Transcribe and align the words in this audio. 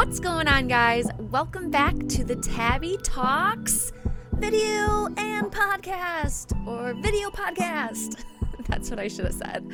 What's 0.00 0.18
going 0.18 0.48
on, 0.48 0.66
guys? 0.66 1.10
Welcome 1.18 1.70
back 1.70 1.94
to 1.94 2.24
the 2.24 2.34
Tabbie 2.36 2.96
Talks 3.02 3.92
video 4.32 5.08
and 5.18 5.52
podcast 5.52 6.56
or 6.66 6.94
video 6.94 7.28
podcast. 7.28 8.24
That's 8.66 8.88
what 8.88 8.98
I 8.98 9.08
should 9.08 9.26
have 9.26 9.34
said. 9.34 9.70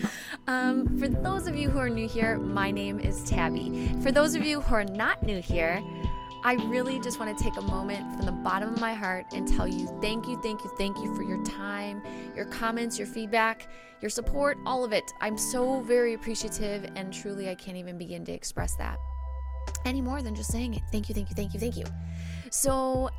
Um, 0.48 0.98
for 0.98 1.06
those 1.06 1.46
of 1.46 1.54
you 1.54 1.70
who 1.70 1.78
are 1.78 1.88
new 1.88 2.08
here, 2.08 2.38
my 2.38 2.72
name 2.72 2.98
is 2.98 3.22
Tabbie. 3.22 4.02
For 4.02 4.10
those 4.10 4.34
of 4.34 4.44
you 4.44 4.60
who 4.60 4.74
are 4.74 4.84
not 4.84 5.22
new 5.22 5.40
here, 5.40 5.80
I 6.42 6.54
really 6.54 6.98
just 6.98 7.20
want 7.20 7.38
to 7.38 7.44
take 7.44 7.56
a 7.56 7.62
moment 7.62 8.16
from 8.16 8.26
the 8.26 8.32
bottom 8.32 8.74
of 8.74 8.80
my 8.80 8.94
heart 8.94 9.26
and 9.32 9.46
tell 9.46 9.68
you 9.68 9.86
thank 10.02 10.26
you, 10.26 10.42
thank 10.42 10.64
you, 10.64 10.70
thank 10.76 10.98
you 10.98 11.14
for 11.14 11.22
your 11.22 11.42
time, 11.44 12.02
your 12.34 12.46
comments, 12.46 12.98
your 12.98 13.06
feedback, 13.06 13.68
your 14.00 14.10
support, 14.10 14.58
all 14.66 14.84
of 14.84 14.92
it. 14.92 15.04
I'm 15.20 15.38
so 15.38 15.82
very 15.82 16.14
appreciative, 16.14 16.90
and 16.96 17.12
truly, 17.14 17.48
I 17.48 17.54
can't 17.54 17.76
even 17.76 17.96
begin 17.96 18.24
to 18.24 18.32
express 18.32 18.74
that 18.74 18.98
any 19.84 20.00
more 20.00 20.22
than 20.22 20.34
just 20.34 20.50
saying 20.50 20.74
it. 20.74 20.82
Thank 20.92 21.08
you, 21.08 21.14
thank 21.14 21.30
you, 21.30 21.36
thank 21.36 21.54
you, 21.54 21.60
thank 21.60 21.76
you. 21.76 21.84
So, 22.50 23.10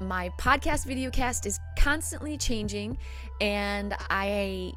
my 0.00 0.30
podcast 0.38 0.86
video 0.86 1.10
cast 1.10 1.46
is 1.46 1.58
constantly 1.78 2.36
changing, 2.36 2.98
and 3.40 3.94
I 4.10 4.72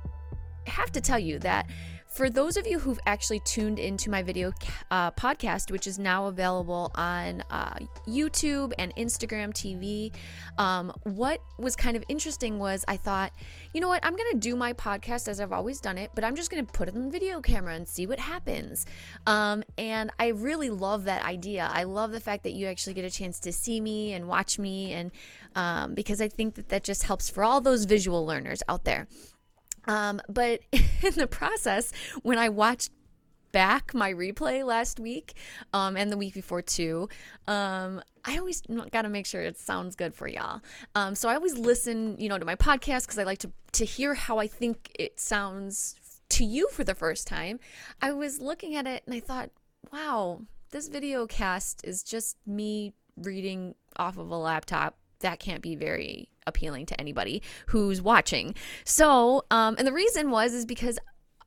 have 0.67 0.91
to 0.93 1.01
tell 1.01 1.19
you 1.19 1.39
that 1.39 1.67
for 2.09 2.27
those 2.27 2.57
of 2.57 2.65
you 2.65 2.79
who've 2.79 2.99
actually 3.05 3.39
tuned 3.41 3.77
into 3.77 4.09
my 4.09 4.23
video 4.23 4.51
uh, 4.89 5.11
podcast, 5.11 5.71
which 5.71 5.85
is 5.85 5.99
now 5.99 6.25
available 6.25 6.91
on 6.95 7.43
uh, 7.51 7.75
YouTube 8.07 8.73
and 8.79 8.93
Instagram 8.95 9.53
TV, 9.53 10.11
um, 10.57 10.91
what 11.03 11.39
was 11.59 11.75
kind 11.75 11.95
of 11.95 12.03
interesting 12.09 12.57
was 12.57 12.83
I 12.87 12.97
thought, 12.97 13.31
you 13.73 13.79
know 13.79 13.87
what, 13.87 14.03
I'm 14.03 14.15
going 14.15 14.31
to 14.31 14.39
do 14.39 14.55
my 14.55 14.73
podcast 14.73 15.27
as 15.27 15.39
I've 15.39 15.53
always 15.53 15.79
done 15.79 15.99
it, 15.99 16.09
but 16.15 16.23
I'm 16.23 16.35
just 16.35 16.49
going 16.49 16.65
to 16.65 16.71
put 16.71 16.87
it 16.87 16.95
in 16.95 17.11
video 17.11 17.41
camera 17.41 17.75
and 17.75 17.87
see 17.87 18.07
what 18.07 18.19
happens. 18.19 18.87
Um, 19.27 19.63
and 19.77 20.09
I 20.19 20.29
really 20.29 20.71
love 20.71 21.03
that 21.03 21.23
idea. 21.23 21.69
I 21.71 21.83
love 21.83 22.11
the 22.11 22.19
fact 22.19 22.43
that 22.43 22.53
you 22.53 22.65
actually 22.65 22.95
get 22.95 23.05
a 23.05 23.11
chance 23.11 23.39
to 23.41 23.53
see 23.53 23.79
me 23.79 24.13
and 24.13 24.27
watch 24.27 24.57
me, 24.57 24.93
and 24.93 25.11
um, 25.55 25.93
because 25.93 26.21
I 26.21 26.27
think 26.27 26.55
that 26.55 26.69
that 26.69 26.83
just 26.83 27.03
helps 27.03 27.29
for 27.29 27.43
all 27.43 27.61
those 27.61 27.85
visual 27.85 28.25
learners 28.25 28.63
out 28.67 28.83
there. 28.83 29.07
Um, 29.89 30.21
but 30.29 30.61
in 30.71 31.13
the 31.15 31.27
process, 31.27 31.91
when 32.21 32.37
I 32.37 32.49
watched 32.49 32.91
back 33.51 33.95
my 33.95 34.13
replay 34.13 34.63
last 34.63 34.99
week 34.99 35.33
um, 35.73 35.97
and 35.97 36.11
the 36.11 36.17
week 36.17 36.35
before 36.35 36.61
too, 36.61 37.09
um, 37.47 37.99
I 38.23 38.37
always 38.37 38.61
got 38.91 39.01
to 39.01 39.09
make 39.09 39.25
sure 39.25 39.41
it 39.41 39.57
sounds 39.57 39.95
good 39.95 40.13
for 40.13 40.27
y'all. 40.27 40.61
Um, 40.93 41.15
so 41.15 41.27
I 41.27 41.33
always 41.33 41.57
listen, 41.57 42.15
you 42.19 42.29
know, 42.29 42.37
to 42.37 42.45
my 42.45 42.55
podcast 42.55 43.07
because 43.07 43.17
I 43.17 43.23
like 43.23 43.39
to 43.39 43.51
to 43.71 43.85
hear 43.85 44.13
how 44.13 44.37
I 44.37 44.45
think 44.45 44.91
it 44.97 45.19
sounds 45.19 45.95
to 46.29 46.45
you 46.45 46.67
for 46.71 46.83
the 46.83 46.93
first 46.93 47.27
time. 47.27 47.59
I 47.99 48.11
was 48.11 48.39
looking 48.39 48.75
at 48.75 48.85
it 48.85 49.01
and 49.07 49.15
I 49.15 49.19
thought, 49.19 49.49
wow, 49.91 50.41
this 50.69 50.87
video 50.87 51.25
cast 51.25 51.83
is 51.83 52.03
just 52.03 52.37
me 52.45 52.93
reading 53.17 53.73
off 53.95 54.19
of 54.19 54.29
a 54.29 54.37
laptop. 54.37 54.98
That 55.21 55.39
can't 55.39 55.61
be 55.61 55.75
very 55.75 56.29
appealing 56.47 56.85
to 56.87 56.99
anybody 56.99 57.41
who's 57.67 58.01
watching. 58.01 58.55
So, 58.85 59.45
um, 59.51 59.75
and 59.77 59.87
the 59.87 59.93
reason 59.93 60.31
was 60.31 60.53
is 60.53 60.65
because 60.65 60.99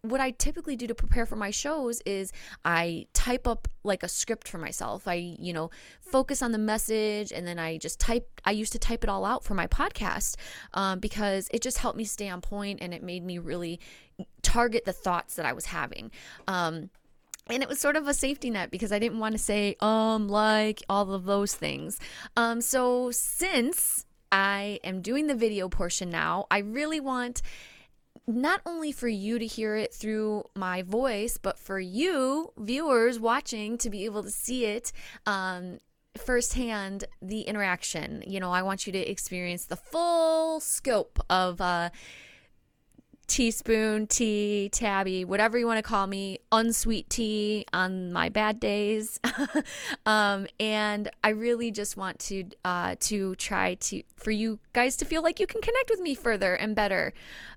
what 0.03 0.21
I 0.21 0.33
typically 0.33 0.75
do 0.75 0.89
to 0.89 0.97
prepare 0.97 1.27
for 1.27 1.37
my 1.37 1.53
shows 1.53 2.03
is 2.05 2.33
I 2.65 3.07
type 3.13 3.47
up 3.47 3.69
like 3.85 4.03
a 4.03 4.09
script 4.09 4.49
for 4.49 4.59
myself. 4.59 5.07
I, 5.07 5.15
you 5.15 5.53
know, 5.53 5.71
focus 6.01 6.43
on 6.43 6.51
the 6.51 6.59
message 6.59 7.31
and 7.33 7.47
then 7.47 7.61
I 7.61 7.79
just 7.79 8.01
type, 8.01 8.29
I 8.45 8.51
used 8.51 8.73
to 8.73 8.81
type 8.81 9.05
it 9.05 9.11
all 9.11 9.25
out 9.25 9.45
for 9.45 9.55
my 9.55 9.69
podcast 9.69 10.35
um, 10.75 10.99
because 10.99 11.49
it 11.53 11.63
just 11.63 11.79
helped 11.79 11.97
me 11.97 12.05
stay 12.05 12.29
on 12.29 12.41
point 12.41 12.81
and 12.83 12.93
it 12.93 13.03
made 13.03 13.25
me 13.25 13.39
really 13.39 13.79
target 14.43 14.85
the 14.85 14.93
thoughts 14.93 15.37
that 15.37 15.47
I 15.47 15.53
was 15.53 15.67
having. 15.67 16.11
Um, 16.49 16.91
and 17.49 17.63
it 17.63 17.69
was 17.69 17.81
sort 17.81 17.97
of 17.97 18.09
a 18.09 18.15
safety 18.15 18.51
net 18.51 18.71
because 18.71 18.93
I 18.93 18.99
didn't 18.99 19.19
want 19.19 19.33
to 19.33 19.39
say, 19.39 19.77
um, 19.81 20.29
like 20.29 20.83
all 20.89 21.13
of 21.13 21.25
those 21.25 21.55
things. 21.55 21.99
Um, 22.37 22.61
so 22.61 23.11
since 23.11 24.07
I 24.33 24.81
am 24.83 25.03
doing 25.03 25.27
the 25.27 25.35
video 25.35 25.69
portion 25.69 26.09
now. 26.09 26.47
I 26.51 26.59
really 26.59 26.99
want 26.99 27.43
not 28.27 28.63
only 28.65 28.91
for 28.91 29.09
you 29.09 29.39
to 29.39 29.47
hear 29.47 29.77
it 29.77 29.93
through 29.93 30.45
my 30.57 30.81
voice, 30.83 31.37
but 31.37 31.59
for 31.59 31.79
you, 31.79 32.53
viewers 32.57 33.21
watching, 33.21 33.77
to 33.79 33.91
be 33.91 34.07
able 34.07 34.23
to 34.23 34.31
see 34.31 34.65
it 34.65 34.91
um, 35.27 35.81
firsthand 36.17 37.05
the 37.21 37.43
interaction. 37.43 38.25
You 38.27 38.41
know, 38.41 38.53
I 38.53 38.63
want 38.63 38.87
you 38.87 38.93
to 38.95 38.99
experience 38.99 39.67
the 39.67 39.77
full 39.77 40.61
scope 40.61 41.21
of. 41.29 41.61
Uh, 41.61 41.91
teaspoon 43.33 44.07
tea, 44.07 44.69
tabbie, 44.71 45.25
whatever 45.25 45.59
you 45.59 45.67
want 45.67 45.79
to 45.79 45.83
call 45.83 46.07
me, 46.07 46.39
unsweet 46.53 47.09
tea 47.09 47.65
on 47.73 48.13
my 48.13 48.29
bad 48.29 48.61
days. 48.61 49.19
um, 50.07 50.47
and 50.61 51.11
I 51.25 51.31
really 51.31 51.71
just 51.71 51.97
want 51.97 52.19
to 52.21 52.45
uh, 52.63 52.97
to 53.01 53.35
try 53.37 53.77
to 53.77 54.03
for 54.17 54.31
you 54.31 54.59
guys 54.75 54.97
to 54.99 55.07
feel 55.07 55.23
like 55.23 55.41
you 55.41 55.47
can 55.47 55.63
connect 55.63 55.89
with 55.89 56.01
me 56.01 56.15
further 56.15 56.53
and 56.53 56.77
better. 56.77 57.15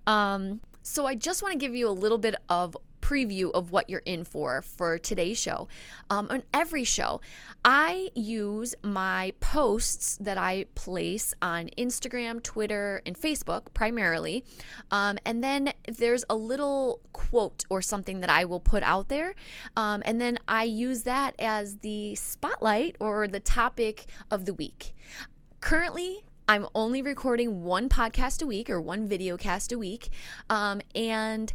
Um, 0.07 0.61
so 0.85 1.07
I 1.07 1.15
just 1.15 1.41
want 1.41 1.53
to 1.53 1.57
give 1.57 1.73
you 1.73 1.89
a 1.89 1.91
little 1.91 2.19
bit 2.19 2.35
of 2.47 2.77
preview 3.01 3.51
of 3.51 3.71
what 3.71 3.89
you're 3.89 4.03
in 4.05 4.23
for 4.23 4.61
for 4.61 4.99
today's 4.99 5.39
show. 5.39 5.67
Um, 6.11 6.27
on 6.29 6.43
every 6.53 6.83
show, 6.83 7.21
I 7.63 8.09
use 8.13 8.75
my 8.83 9.33
posts 9.39 10.17
that 10.21 10.37
I 10.37 10.65
place 10.75 11.33
on 11.41 11.69
Instagram, 11.75 12.41
Twitter, 12.43 13.01
and 13.03 13.19
Facebook 13.19 13.73
primarily. 13.73 14.45
Um, 14.91 15.17
and 15.25 15.43
then 15.43 15.73
there's 15.87 16.23
a 16.29 16.35
little 16.35 17.01
quote 17.13 17.63
or 17.69 17.81
something 17.81 18.19
that 18.21 18.29
I 18.29 18.45
will 18.45 18.59
put 18.59 18.83
out 18.83 19.09
there. 19.09 19.33
Um, 19.75 20.03
and 20.05 20.21
then 20.21 20.37
I 20.47 20.65
use 20.65 21.01
that 21.03 21.33
as 21.39 21.77
the 21.77 22.13
spotlight 22.13 22.95
or 22.99 23.27
the 23.27 23.39
topic 23.39 24.05
of 24.29 24.45
the 24.45 24.53
week. 24.53 24.93
Currently, 25.61 26.25
I'm 26.47 26.67
only 26.75 27.01
recording 27.01 27.63
one 27.63 27.89
podcast 27.89 28.43
a 28.43 28.45
week 28.45 28.69
or 28.69 28.79
one 28.79 29.07
video 29.07 29.35
cast 29.35 29.71
a 29.71 29.79
week. 29.79 30.09
Um, 30.47 30.79
and 30.93 31.51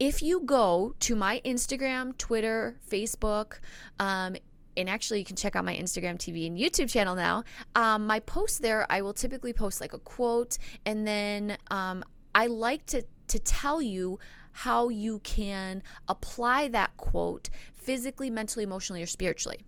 if 0.00 0.20
you 0.20 0.40
go 0.40 0.94
to 1.00 1.14
my 1.14 1.40
Instagram, 1.44 2.18
Twitter, 2.18 2.76
Facebook, 2.90 3.60
um, 4.00 4.36
and 4.76 4.90
actually 4.90 5.20
you 5.20 5.24
can 5.24 5.36
check 5.36 5.54
out 5.54 5.64
my 5.64 5.76
Instagram 5.76 6.16
TV 6.16 6.46
and 6.48 6.58
YouTube 6.58 6.90
channel 6.90 7.14
now. 7.14 7.44
Um, 7.76 8.06
my 8.06 8.18
posts 8.20 8.58
there, 8.58 8.84
I 8.90 9.00
will 9.00 9.14
typically 9.14 9.52
post 9.52 9.80
like 9.80 9.92
a 9.92 9.98
quote, 9.98 10.58
and 10.84 11.06
then 11.06 11.56
um, 11.70 12.04
I 12.34 12.48
like 12.48 12.84
to 12.86 13.04
to 13.28 13.38
tell 13.40 13.82
you 13.82 14.18
how 14.52 14.88
you 14.88 15.18
can 15.20 15.82
apply 16.08 16.68
that 16.68 16.96
quote 16.96 17.50
physically, 17.74 18.30
mentally, 18.30 18.64
emotionally, 18.64 19.02
or 19.02 19.06
spiritually. 19.06 19.60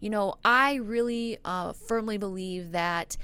You 0.00 0.10
know, 0.10 0.34
I 0.44 0.74
really 0.74 1.38
uh, 1.44 1.72
firmly 1.72 2.18
believe 2.18 2.72
that 2.72 3.16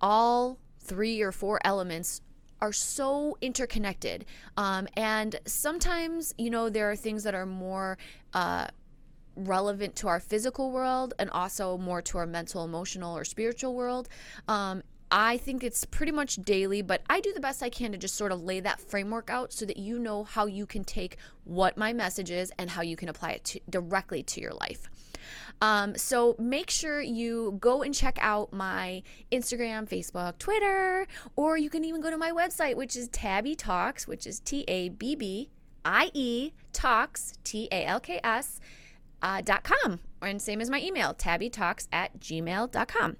all 0.00 0.58
three 0.80 1.20
or 1.20 1.32
four 1.32 1.60
elements 1.64 2.20
are 2.60 2.72
so 2.72 3.36
interconnected. 3.40 4.24
Um, 4.56 4.88
and 4.96 5.38
sometimes, 5.46 6.34
you 6.38 6.50
know, 6.50 6.68
there 6.68 6.90
are 6.90 6.96
things 6.96 7.22
that 7.24 7.34
are 7.34 7.46
more 7.46 7.98
uh, 8.34 8.66
relevant 9.36 9.94
to 9.96 10.08
our 10.08 10.18
physical 10.18 10.72
world 10.72 11.14
and 11.18 11.30
also 11.30 11.78
more 11.78 12.02
to 12.02 12.18
our 12.18 12.26
mental, 12.26 12.64
emotional, 12.64 13.16
or 13.16 13.24
spiritual 13.24 13.74
world. 13.74 14.08
Um, 14.48 14.82
I 15.10 15.38
think 15.38 15.64
it's 15.64 15.84
pretty 15.86 16.12
much 16.12 16.36
daily, 16.36 16.82
but 16.82 17.02
I 17.08 17.20
do 17.20 17.32
the 17.32 17.40
best 17.40 17.62
I 17.62 17.70
can 17.70 17.92
to 17.92 17.98
just 17.98 18.16
sort 18.16 18.30
of 18.30 18.42
lay 18.42 18.60
that 18.60 18.78
framework 18.80 19.30
out 19.30 19.52
so 19.52 19.64
that 19.64 19.78
you 19.78 19.98
know 19.98 20.24
how 20.24 20.44
you 20.44 20.66
can 20.66 20.84
take 20.84 21.16
what 21.44 21.78
my 21.78 21.94
message 21.94 22.30
is 22.30 22.52
and 22.58 22.68
how 22.68 22.82
you 22.82 22.94
can 22.94 23.08
apply 23.08 23.30
it 23.32 23.44
to, 23.44 23.60
directly 23.70 24.22
to 24.24 24.40
your 24.40 24.52
life. 24.52 24.90
Um, 25.60 25.96
so 25.96 26.36
make 26.38 26.70
sure 26.70 27.00
you 27.00 27.56
go 27.60 27.82
and 27.82 27.94
check 27.94 28.18
out 28.20 28.52
my 28.52 29.02
Instagram, 29.32 29.88
Facebook, 29.88 30.38
Twitter, 30.38 31.06
or 31.36 31.56
you 31.56 31.68
can 31.70 31.84
even 31.84 32.00
go 32.00 32.10
to 32.10 32.16
my 32.16 32.30
website, 32.30 32.76
which 32.76 32.96
is 32.96 33.08
Tabbie 33.08 33.56
Talks, 33.56 34.06
which 34.06 34.26
is 34.26 34.40
T 34.40 34.64
A 34.68 34.88
B 34.90 35.16
B 35.16 35.50
I 35.84 36.10
E 36.14 36.52
Talks, 36.72 37.38
T 37.44 37.68
A 37.72 37.84
L 37.84 38.00
K 38.00 38.20
S. 38.22 38.60
Uh, 39.20 39.40
dot 39.40 39.64
com 39.64 39.98
and 40.22 40.40
same 40.40 40.60
as 40.60 40.70
my 40.70 40.80
email 40.80 41.12
tabbietalks 41.12 41.88
at 41.92 42.20
gmail.com 42.20 43.16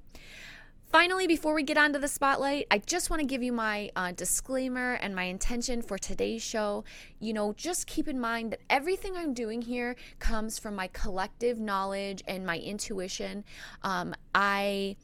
Finally, 0.91 1.27
before 1.27 1.53
we 1.53 1.63
get 1.63 1.77
on 1.77 1.93
to 1.93 1.99
the 1.99 2.09
spotlight, 2.09 2.67
I 2.71 2.79
just 2.79 3.11
want 3.11 3.21
to 3.21 3.27
give 3.27 3.43
you 3.43 3.53
my 3.53 3.91
uh, 3.95 4.13
disclaimer 4.13 4.95
and 4.95 5.15
my 5.15 5.25
intention 5.25 5.83
for 5.83 5.99
today's 5.99 6.43
show. 6.43 6.83
You 7.21 7.35
know, 7.35 7.53
just 7.53 7.87
keep 7.87 8.09
in 8.09 8.19
mind 8.19 8.53
that 8.53 8.61
everything 8.71 9.15
I'm 9.15 9.35
doing 9.35 9.61
here 9.61 9.97
comes 10.19 10.59
from 10.59 10.75
my 10.75 10.89
collective 10.95 11.59
knowledge 11.61 12.23
and 12.27 12.47
my 12.47 12.57
intuition. 12.57 13.45
Um, 13.83 14.15
I 14.35 14.97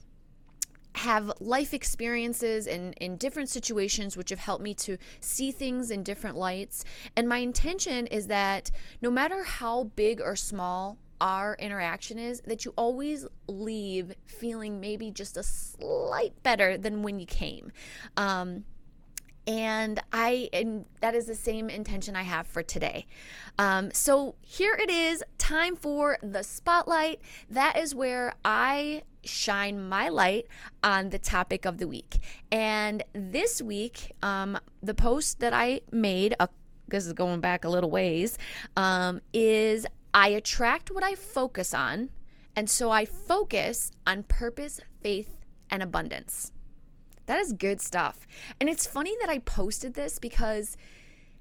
have 0.95 1.31
life 1.39 1.75
experiences 1.75 2.67
in, 2.67 2.95
in 2.95 3.19
different 3.19 3.51
situations 3.51 4.17
which 4.17 4.31
have 4.31 4.39
helped 4.39 4.65
me 4.65 4.73
to 4.75 4.97
see 5.21 5.53
things 5.53 5.91
in 5.91 6.03
different 6.03 6.37
lights. 6.37 6.87
And 7.15 7.29
my 7.29 7.39
intention 7.39 8.07
is 8.07 8.29
that 8.29 8.71
no 9.03 9.11
matter 9.11 9.45
how 9.45 9.85
big 9.97 10.23
or 10.23 10.35
small 10.35 10.97
our 11.25 11.57
interaction 11.59 12.19
is 12.19 12.43
that 12.43 12.67
you 12.67 12.75
always 12.77 13.27
leave 13.49 14.13
feeling 14.27 14.79
maybe 14.79 15.11
just 15.11 15.39
a 15.39 15.43
slight 15.43 16.35
better 16.43 16.77
than 16.77 17.03
when 17.03 17.19
you 17.19 17.25
came. 17.25 17.73
Um, 18.19 18.65
and 19.47 20.01
I 20.13 20.49
and 20.53 20.85
that 21.01 21.15
is 21.15 21.27
the 21.27 21.35
same 21.35 21.71
intention 21.71 22.15
I 22.15 22.23
have 22.23 22.47
for 22.47 22.63
today. 22.63 23.07
Um, 23.59 23.91
so 23.93 24.35
here 24.43 24.75
it 24.75 24.91
is, 24.91 25.23
time 25.39 25.77
for 25.77 26.19
the 26.23 26.43
spotlight. 26.43 27.21
That 27.51 27.79
is 27.79 27.95
where 27.95 28.35
I 28.45 29.03
shine 29.23 29.89
my 29.89 30.11
light 30.11 30.47
on 30.83 31.09
the 31.09 31.19
topic 31.19 31.65
of 31.65 31.79
the 31.79 31.89
week. 31.89 32.19
And 32.53 33.03
this 33.15 33.63
week, 33.63 34.13
um, 34.23 34.59
the 34.83 34.95
post 34.95 35.41
that 35.41 35.55
I 35.55 35.81
made, 35.91 36.35
uh, 36.39 36.49
this 36.89 37.07
is 37.07 37.15
going 37.15 37.41
back 37.41 37.65
a 37.65 37.71
little 37.71 37.91
ways, 37.91 38.37
um, 38.77 39.23
is 39.33 39.87
I 40.15 40.29
attract 40.29 40.93
what 40.93 41.03
I 41.03 41.17
focus 41.17 41.75
on. 41.75 42.11
And 42.57 42.71
so 42.71 42.91
I 42.91 43.05
focus 43.05 43.91
on 44.07 44.23
purpose, 44.23 44.81
faith, 45.03 45.45
and 45.69 45.83
abundance. 45.83 46.53
That 47.27 47.41
is 47.41 47.53
good 47.53 47.81
stuff. 47.81 48.27
And 48.61 48.71
it's 48.71 48.87
funny 48.87 49.15
that 49.21 49.29
I 49.29 49.39
posted 49.39 49.95
this 49.95 50.21
because 50.21 50.77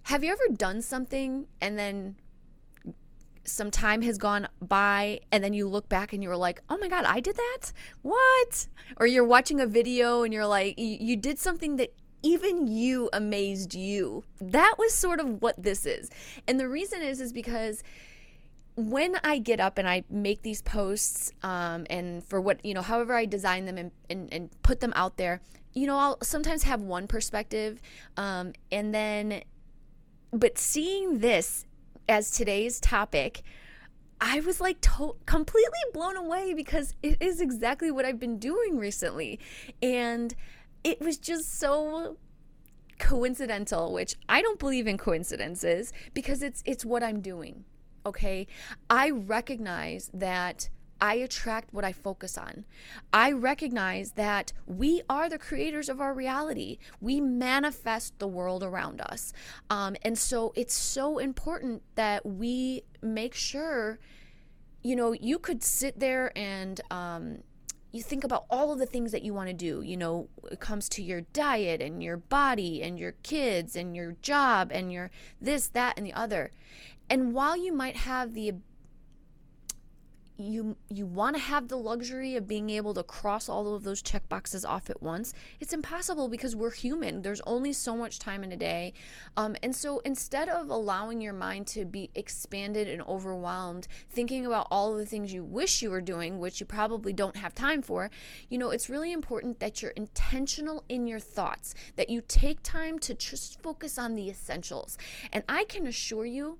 have 0.03 0.23
you 0.23 0.31
ever 0.31 0.55
done 0.55 0.81
something 0.81 1.45
and 1.61 1.77
then 1.77 2.15
some 3.45 3.69
time 3.69 4.01
has 4.01 4.17
gone 4.17 4.47
by 4.61 5.19
and 5.31 5.43
then 5.43 5.53
you 5.53 5.67
look 5.67 5.87
back 5.87 6.13
and 6.13 6.23
you're 6.23 6.37
like, 6.37 6.61
oh 6.69 6.77
my 6.77 6.87
God, 6.87 7.05
I 7.05 7.19
did 7.19 7.35
that? 7.35 7.73
What? 8.01 8.67
Or 8.97 9.05
you're 9.05 9.25
watching 9.25 9.59
a 9.59 9.67
video 9.67 10.23
and 10.23 10.33
you're 10.33 10.47
like, 10.47 10.75
you 10.77 11.15
did 11.15 11.37
something 11.37 11.75
that 11.75 11.93
even 12.23 12.67
you 12.67 13.09
amazed 13.11 13.75
you. 13.75 14.23
That 14.39 14.75
was 14.79 14.93
sort 14.93 15.19
of 15.19 15.41
what 15.41 15.61
this 15.61 15.85
is. 15.85 16.09
And 16.47 16.59
the 16.59 16.69
reason 16.69 17.01
is, 17.01 17.19
is 17.19 17.33
because 17.33 17.83
when 18.75 19.17
I 19.23 19.37
get 19.37 19.59
up 19.59 19.77
and 19.77 19.87
I 19.87 20.03
make 20.09 20.41
these 20.41 20.61
posts, 20.61 21.31
um, 21.43 21.85
and 21.89 22.23
for 22.23 22.41
what, 22.41 22.63
you 22.65 22.73
know, 22.73 22.81
however 22.81 23.13
I 23.13 23.25
design 23.25 23.65
them 23.65 23.77
and, 23.77 23.91
and, 24.09 24.33
and 24.33 24.49
put 24.63 24.79
them 24.79 24.93
out 24.95 25.17
there, 25.17 25.41
you 25.73 25.87
know, 25.87 25.97
I'll 25.97 26.17
sometimes 26.23 26.63
have 26.63 26.81
one 26.81 27.07
perspective. 27.07 27.81
Um, 28.17 28.53
and 28.71 28.93
then, 28.93 29.43
but 30.31 30.57
seeing 30.57 31.19
this 31.19 31.65
as 32.09 32.31
today's 32.31 32.79
topic, 32.79 33.43
I 34.19 34.39
was 34.39 34.61
like 34.61 34.81
to- 34.81 35.17
completely 35.25 35.71
blown 35.93 36.15
away 36.15 36.53
because 36.53 36.95
it 37.03 37.21
is 37.21 37.41
exactly 37.41 37.91
what 37.91 38.05
I've 38.05 38.19
been 38.19 38.39
doing 38.39 38.77
recently. 38.77 39.39
And 39.81 40.33
it 40.83 40.99
was 40.99 41.17
just 41.17 41.59
so 41.59 42.17
coincidental, 42.99 43.93
which 43.93 44.15
I 44.29 44.41
don't 44.41 44.59
believe 44.59 44.87
in 44.87 44.97
coincidences 44.97 45.91
because 46.13 46.41
it's 46.41 46.63
it's 46.65 46.85
what 46.85 47.03
I'm 47.03 47.21
doing. 47.21 47.65
Okay? 48.05 48.47
I 48.89 49.09
recognize 49.09 50.09
that 50.13 50.69
I 51.03 51.15
attract 51.15 51.73
what 51.73 51.83
I 51.83 51.91
focus 51.91 52.37
on. 52.37 52.63
I 53.11 53.33
recognize 53.33 54.13
that 54.13 54.53
we 54.65 55.01
are 55.09 55.27
the 55.27 55.37
creators 55.37 55.89
of 55.89 55.99
our 55.99 56.13
reality. 56.13 56.77
We 57.01 57.19
manifest 57.19 58.17
the 58.19 58.27
world 58.27 58.63
around 58.63 59.01
us. 59.01 59.33
Um, 59.69 59.97
and 60.03 60.17
so 60.17 60.53
it's 60.55 60.73
so 60.73 61.17
important 61.17 61.83
that 61.95 62.25
we 62.25 62.83
make 63.01 63.35
sure, 63.35 63.99
you 64.81 64.95
know, 64.95 65.11
you 65.11 65.39
could 65.39 65.61
sit 65.61 65.99
there 65.99 66.31
and, 66.37 66.79
um, 66.89 67.39
you 67.91 68.01
think 68.01 68.23
about 68.23 68.45
all 68.49 68.71
of 68.71 68.79
the 68.79 68.87
things 68.87 69.11
that 69.11 69.23
you 69.23 69.33
want 69.33 69.49
to 69.49 69.53
do. 69.53 69.81
You 69.81 69.97
know, 69.97 70.27
it 70.51 70.59
comes 70.59 70.89
to 70.89 71.03
your 71.03 71.21
diet 71.21 71.79
and 71.79 72.01
your 72.01 72.17
body 72.17 72.81
and 72.81 72.97
your 72.97 73.11
kids 73.23 73.75
and 73.75 73.95
your 73.95 74.13
job 74.23 74.71
and 74.73 74.91
your 74.91 75.11
this, 75.39 75.67
that, 75.67 75.97
and 75.97 76.05
the 76.05 76.13
other. 76.13 76.51
And 77.09 77.33
while 77.33 77.57
you 77.57 77.73
might 77.73 77.95
have 77.95 78.33
the 78.33 78.53
you 80.37 80.75
you 80.89 81.05
want 81.05 81.35
to 81.35 81.41
have 81.41 81.67
the 81.67 81.75
luxury 81.75 82.35
of 82.35 82.47
being 82.47 82.69
able 82.71 82.93
to 82.93 83.03
cross 83.03 83.47
all 83.47 83.75
of 83.75 83.83
those 83.83 84.01
check 84.01 84.27
boxes 84.29 84.65
off 84.65 84.89
at 84.89 85.01
once 85.01 85.33
it's 85.59 85.73
impossible 85.73 86.27
because 86.27 86.55
we're 86.55 86.71
human. 86.71 87.21
There's 87.21 87.41
only 87.41 87.71
so 87.71 87.95
much 87.95 88.19
time 88.19 88.43
in 88.43 88.51
a 88.51 88.57
day. 88.57 88.93
Um, 89.37 89.55
and 89.61 89.75
so 89.75 89.99
instead 89.99 90.49
of 90.49 90.69
allowing 90.69 91.21
your 91.21 91.33
mind 91.33 91.67
to 91.67 91.85
be 91.85 92.09
expanded 92.15 92.87
and 92.87 93.01
overwhelmed 93.03 93.87
thinking 94.09 94.45
about 94.45 94.67
all 94.71 94.95
the 94.95 95.05
things 95.05 95.33
you 95.33 95.43
wish 95.43 95.81
you 95.81 95.91
were 95.91 96.01
doing 96.01 96.39
which 96.39 96.59
you 96.59 96.65
probably 96.65 97.13
don't 97.13 97.37
have 97.37 97.53
time 97.53 97.81
for 97.81 98.09
you 98.49 98.57
know 98.57 98.71
it's 98.71 98.89
really 98.89 99.11
important 99.11 99.59
that 99.59 99.81
you're 99.81 99.91
intentional 99.91 100.83
in 100.89 101.05
your 101.05 101.19
thoughts 101.19 101.75
that 101.95 102.09
you 102.09 102.21
take 102.27 102.61
time 102.63 102.97
to 102.99 103.13
just 103.13 103.61
focus 103.61 103.99
on 103.99 104.15
the 104.15 104.29
essentials. 104.29 104.97
And 105.31 105.43
i 105.47 105.63
can 105.65 105.85
assure 105.85 106.25
you 106.25 106.57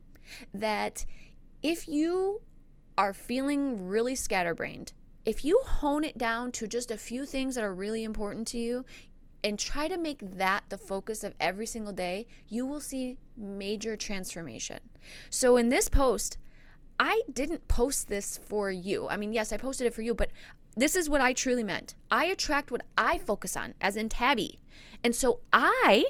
that 0.54 1.06
if 1.62 1.88
you 1.88 2.42
are 2.98 3.14
feeling 3.14 3.88
really 3.88 4.16
scatterbrained, 4.16 4.94
if 5.26 5.46
you 5.46 5.62
hone 5.66 6.04
it 6.04 6.18
down 6.18 6.52
to 6.54 6.68
just 6.68 6.92
a 6.92 6.98
few 6.98 7.26
things 7.26 7.56
that 7.56 7.64
are 7.64 7.74
really 7.74 8.04
important 8.04 8.48
to 8.50 8.58
you 8.58 8.86
and 9.44 9.58
try 9.58 9.88
to 9.88 9.98
make 9.98 10.20
that 10.38 10.64
the 10.70 10.78
focus 10.78 11.24
of 11.24 11.34
every 11.40 11.66
single 11.66 11.94
day, 11.94 12.28
you 12.48 12.66
will 12.66 12.80
see 12.80 13.18
major 13.38 13.96
transformation. 13.96 14.80
So, 15.30 15.58
in 15.58 15.70
this 15.70 15.90
post, 15.90 16.38
I 17.00 17.22
didn't 17.32 17.68
post 17.68 18.08
this 18.08 18.38
for 18.38 18.72
you. 18.72 19.08
I 19.10 19.18
mean, 19.18 19.34
yes, 19.34 19.52
I 19.52 19.58
posted 19.58 19.88
it 19.88 19.94
for 19.94 20.02
you, 20.02 20.14
but 20.14 20.32
this 20.76 20.96
is 20.96 21.10
what 21.10 21.22
I 21.22 21.34
truly 21.34 21.64
meant. 21.64 21.96
I 22.10 22.26
attract 22.26 22.72
what 22.72 22.84
I 22.98 23.18
focus 23.18 23.58
on, 23.58 23.74
as 23.82 23.96
in 23.96 24.10
Tabbie. 24.10 24.60
And 25.04 25.16
so 25.16 25.40
I 25.52 26.06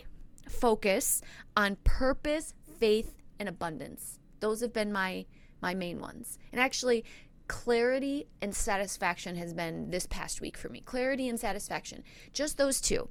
focus 0.48 1.22
on 1.58 1.78
purpose, 1.84 2.54
faith, 2.80 3.16
and 3.40 3.50
abundance. 3.50 4.20
Those 4.40 4.62
have 4.62 4.74
been 4.74 4.92
my 4.92 5.26
my 5.62 5.74
main 5.74 6.00
ones. 6.00 6.38
And 6.52 6.60
actually, 6.60 7.06
clarity 7.48 8.28
and 8.42 8.54
satisfaction 8.54 9.36
has 9.38 9.54
been 9.54 9.90
this 9.90 10.06
past 10.08 10.42
week 10.42 10.58
for 10.58 10.70
me. 10.70 10.82
Clarity 10.82 11.28
and 11.30 11.40
satisfaction, 11.40 12.04
just 12.34 12.58
those 12.58 12.82
two. 12.82 13.10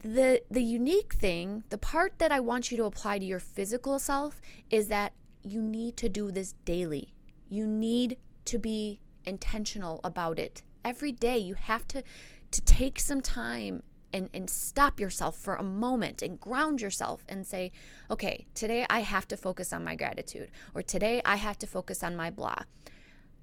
The 0.00 0.42
the 0.50 0.62
unique 0.62 1.14
thing, 1.14 1.64
the 1.68 1.78
part 1.78 2.18
that 2.18 2.32
I 2.32 2.40
want 2.40 2.70
you 2.70 2.76
to 2.78 2.84
apply 2.84 3.18
to 3.18 3.24
your 3.24 3.38
physical 3.38 3.98
self 3.98 4.40
is 4.70 4.88
that 4.88 5.12
you 5.42 5.62
need 5.62 5.96
to 5.98 6.08
do 6.08 6.30
this 6.30 6.54
daily. 6.64 7.14
You 7.48 7.66
need 7.66 8.16
to 8.46 8.58
be 8.58 9.00
intentional 9.24 10.00
about 10.02 10.38
it. 10.38 10.62
Every 10.84 11.12
day 11.12 11.38
you 11.38 11.54
have 11.54 11.86
to 11.88 12.02
to 12.50 12.60
take 12.62 12.98
some 12.98 13.20
time 13.20 13.82
and, 14.12 14.28
and 14.34 14.48
stop 14.48 15.00
yourself 15.00 15.36
for 15.36 15.56
a 15.56 15.62
moment 15.62 16.22
and 16.22 16.40
ground 16.40 16.80
yourself 16.80 17.24
and 17.28 17.46
say, 17.46 17.72
okay, 18.10 18.46
today 18.54 18.86
I 18.90 19.00
have 19.00 19.26
to 19.28 19.36
focus 19.36 19.72
on 19.72 19.84
my 19.84 19.94
gratitude, 19.96 20.50
or 20.74 20.82
today 20.82 21.22
I 21.24 21.36
have 21.36 21.58
to 21.58 21.66
focus 21.66 22.02
on 22.02 22.16
my 22.16 22.30
blah. 22.30 22.62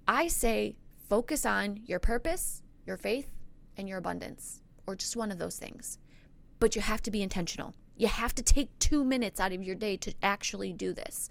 I 0.07 0.27
say, 0.27 0.75
focus 1.07 1.45
on 1.45 1.81
your 1.86 2.00
purpose, 2.00 2.62
your 2.86 2.98
faith, 2.98 3.30
and 3.77 3.88
your 3.88 3.98
abundance, 3.98 4.62
or 4.88 4.95
just 4.95 5.16
one 5.16 5.31
of 5.31 5.39
those 5.39 5.57
things. 5.57 5.98
But 6.60 6.75
you 6.75 6.81
have 6.81 7.01
to 7.04 7.12
be 7.12 7.21
intentional. 7.21 7.74
You 7.95 8.07
have 8.07 8.36
to 8.36 8.44
take 8.44 8.77
two 8.80 9.04
minutes 9.04 9.40
out 9.40 9.54
of 9.54 9.64
your 9.64 9.76
day 9.76 9.97
to 9.97 10.14
actually 10.21 10.73
do 10.73 10.94
this. 10.94 11.30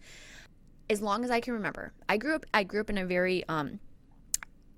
As 0.90 1.02
long 1.02 1.24
as 1.24 1.30
I 1.30 1.40
can 1.40 1.54
remember, 1.54 1.92
I 2.08 2.16
grew 2.16 2.34
up. 2.34 2.46
I 2.54 2.64
grew 2.64 2.80
up 2.80 2.90
in 2.90 2.98
a 2.98 3.04
very 3.04 3.44
um, 3.48 3.78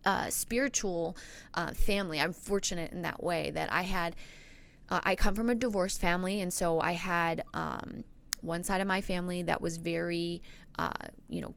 uh, 0.04 0.30
spiritual 0.30 1.16
uh, 1.54 1.72
family. 1.72 2.20
I'm 2.20 2.32
fortunate 2.32 2.92
in 2.92 3.02
that 3.02 3.22
way 3.22 3.50
that 3.50 3.72
I 3.72 3.82
had 3.82 4.16
uh, 4.90 5.00
I 5.04 5.14
come 5.14 5.34
from 5.34 5.48
a 5.48 5.54
divorced 5.54 6.00
family, 6.00 6.40
and 6.40 6.52
so 6.52 6.80
I 6.80 6.92
had 6.92 7.44
um, 7.54 8.04
one 8.40 8.64
side 8.64 8.80
of 8.80 8.86
my 8.86 9.00
family 9.00 9.42
that 9.44 9.60
was 9.60 9.76
very, 9.76 10.42
uh, 10.78 10.92
you 11.28 11.40
know, 11.40 11.54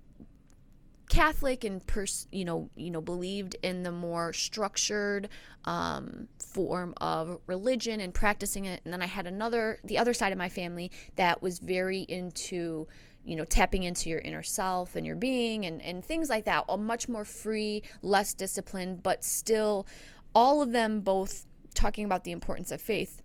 Catholic 1.09 1.63
and 1.63 1.85
pers- 1.85 2.27
you 2.31 2.45
know 2.45 2.69
you 2.75 2.89
know 2.89 3.01
believed 3.01 3.55
in 3.61 3.83
the 3.83 3.91
more 3.91 4.33
structured 4.33 5.29
um, 5.65 6.27
form 6.39 6.93
of 6.97 7.39
religion 7.45 7.99
and 7.99 8.13
practicing 8.13 8.65
it, 8.65 8.81
and 8.83 8.93
then 8.93 9.01
I 9.01 9.07
had 9.07 9.27
another 9.27 9.79
the 9.83 9.97
other 9.97 10.13
side 10.13 10.31
of 10.31 10.37
my 10.37 10.49
family 10.49 10.91
that 11.15 11.41
was 11.41 11.59
very 11.59 12.01
into 12.01 12.87
you 13.25 13.35
know 13.35 13.45
tapping 13.45 13.83
into 13.83 14.09
your 14.09 14.19
inner 14.19 14.43
self 14.43 14.95
and 14.95 15.05
your 15.05 15.15
being 15.15 15.65
and 15.65 15.81
and 15.81 16.03
things 16.03 16.29
like 16.29 16.45
that. 16.45 16.65
A 16.69 16.77
much 16.77 17.07
more 17.09 17.25
free, 17.25 17.83
less 18.01 18.33
disciplined, 18.33 19.03
but 19.03 19.23
still 19.23 19.85
all 20.33 20.61
of 20.61 20.71
them 20.71 21.01
both 21.01 21.45
talking 21.75 22.05
about 22.05 22.23
the 22.23 22.31
importance 22.31 22.71
of 22.71 22.81
faith 22.81 23.22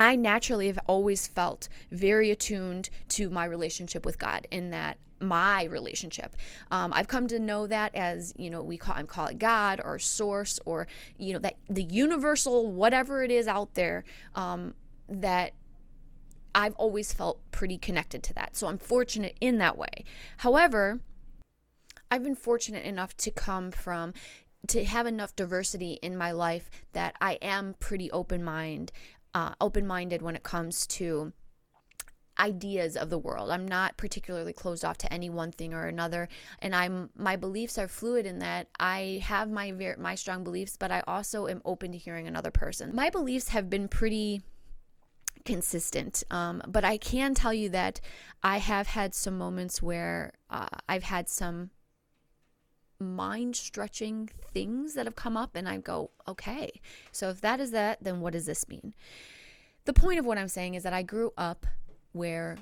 I 0.00 0.16
naturally 0.16 0.66
have 0.68 0.78
always 0.86 1.26
felt 1.26 1.68
very 1.92 2.30
attuned 2.30 2.88
to 3.10 3.28
my 3.28 3.44
relationship 3.44 4.06
with 4.06 4.18
God 4.18 4.48
in 4.50 4.70
that 4.70 4.96
my 5.22 5.64
relationship. 5.64 6.34
Um, 6.70 6.94
I've 6.94 7.06
come 7.06 7.28
to 7.28 7.38
know 7.38 7.66
that 7.66 7.94
as 7.94 8.32
you 8.38 8.48
know 8.48 8.62
we 8.62 8.78
call 8.78 8.94
I 8.96 9.02
call 9.02 9.26
it 9.26 9.38
God 9.38 9.78
or 9.84 9.98
source 9.98 10.58
or 10.64 10.86
you 11.18 11.34
know 11.34 11.38
that 11.40 11.56
the 11.68 11.82
universal 11.82 12.72
whatever 12.72 13.22
it 13.22 13.30
is 13.30 13.46
out 13.46 13.74
there 13.74 14.04
um, 14.34 14.72
that 15.06 15.52
I've 16.54 16.74
always 16.76 17.12
felt 17.12 17.38
pretty 17.52 17.76
connected 17.76 18.22
to 18.24 18.34
that. 18.34 18.56
So 18.56 18.66
I'm 18.66 18.78
fortunate 18.78 19.36
in 19.40 19.58
that 19.58 19.76
way. 19.76 20.04
However, 20.38 21.00
I've 22.10 22.24
been 22.24 22.34
fortunate 22.34 22.84
enough 22.84 23.14
to 23.18 23.30
come 23.30 23.70
from 23.70 24.14
to 24.68 24.84
have 24.84 25.06
enough 25.06 25.36
diversity 25.36 25.98
in 26.02 26.16
my 26.16 26.32
life 26.32 26.70
that 26.92 27.14
I 27.20 27.34
am 27.42 27.74
pretty 27.78 28.10
open 28.10 28.42
mind 28.42 28.92
uh, 29.34 29.54
open 29.60 29.86
minded 29.86 30.22
when 30.22 30.36
it 30.36 30.42
comes 30.42 30.86
to 30.86 31.32
ideas 32.38 32.96
of 32.96 33.10
the 33.10 33.18
world. 33.18 33.50
I'm 33.50 33.68
not 33.68 33.96
particularly 33.96 34.52
closed 34.52 34.84
off 34.84 34.96
to 34.98 35.12
any 35.12 35.28
one 35.28 35.52
thing 35.52 35.74
or 35.74 35.86
another, 35.86 36.28
and 36.60 36.74
I'm 36.74 37.10
my 37.16 37.36
beliefs 37.36 37.78
are 37.78 37.88
fluid 37.88 38.26
in 38.26 38.38
that 38.38 38.68
I 38.78 39.20
have 39.24 39.50
my 39.50 39.72
ver- 39.72 39.96
my 39.98 40.14
strong 40.14 40.42
beliefs, 40.42 40.76
but 40.76 40.90
I 40.90 41.02
also 41.06 41.46
am 41.46 41.60
open 41.64 41.92
to 41.92 41.98
hearing 41.98 42.26
another 42.26 42.50
person. 42.50 42.94
My 42.94 43.10
beliefs 43.10 43.48
have 43.48 43.68
been 43.68 43.88
pretty 43.88 44.42
consistent. 45.44 46.22
Um, 46.30 46.62
but 46.66 46.84
I 46.84 46.96
can 46.96 47.34
tell 47.34 47.52
you 47.52 47.68
that 47.70 48.00
I 48.42 48.58
have 48.58 48.88
had 48.88 49.14
some 49.14 49.38
moments 49.38 49.82
where 49.82 50.32
uh, 50.50 50.68
I've 50.88 51.04
had 51.04 51.28
some 51.28 51.70
mind 53.00 53.56
stretching 53.56 54.28
things 54.52 54.94
that 54.94 55.06
have 55.06 55.16
come 55.16 55.36
up, 55.36 55.56
and 55.56 55.68
I 55.68 55.78
go, 55.78 56.10
okay, 56.28 56.80
so 57.12 57.30
if 57.30 57.40
that 57.40 57.60
is 57.60 57.70
that, 57.70 58.02
then 58.02 58.20
what 58.20 58.32
does 58.32 58.46
this 58.46 58.68
mean? 58.68 58.94
The 59.86 59.92
point 59.92 60.18
of 60.18 60.26
what 60.26 60.38
I'm 60.38 60.48
saying 60.48 60.74
is 60.74 60.82
that 60.82 60.92
I 60.92 61.02
grew 61.02 61.32
up 61.36 61.66
where 62.12 62.58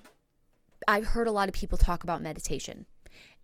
I've 0.86 1.06
heard 1.08 1.26
a 1.26 1.32
lot 1.32 1.48
of 1.48 1.54
people 1.54 1.76
talk 1.76 2.04
about 2.04 2.22
meditation 2.22 2.86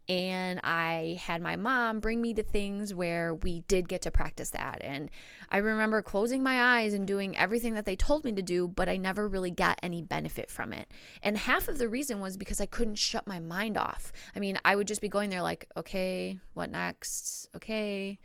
and 0.08 0.60
I 0.62 1.18
had 1.22 1.40
my 1.40 1.56
mom 1.56 2.00
bring 2.00 2.20
me 2.20 2.34
to 2.34 2.42
things 2.42 2.92
where 2.92 3.34
we 3.34 3.60
did 3.60 3.88
get 3.88 4.02
to 4.02 4.10
practice 4.10 4.50
that. 4.50 4.80
And 4.82 5.10
I 5.50 5.58
remember 5.58 6.02
closing 6.02 6.42
my 6.42 6.78
eyes 6.78 6.92
and 6.92 7.06
doing 7.06 7.36
everything 7.36 7.74
that 7.74 7.86
they 7.86 7.96
told 7.96 8.24
me 8.24 8.32
to 8.32 8.42
do, 8.42 8.68
but 8.68 8.88
I 8.88 8.96
never 8.98 9.26
really 9.26 9.50
got 9.50 9.78
any 9.82 10.02
benefit 10.02 10.50
from 10.50 10.72
it. 10.72 10.88
And 11.22 11.38
half 11.38 11.68
of 11.68 11.78
the 11.78 11.88
reason 11.88 12.20
was 12.20 12.36
because 12.36 12.60
I 12.60 12.66
couldn't 12.66 12.96
shut 12.96 13.26
my 13.26 13.40
mind 13.40 13.78
off. 13.78 14.12
I 14.36 14.40
mean, 14.40 14.58
I 14.64 14.76
would 14.76 14.88
just 14.88 15.00
be 15.00 15.08
going 15.08 15.30
there 15.30 15.42
like, 15.42 15.68
okay, 15.76 16.38
what 16.52 16.70
next? 16.70 17.48
Okay. 17.56 18.18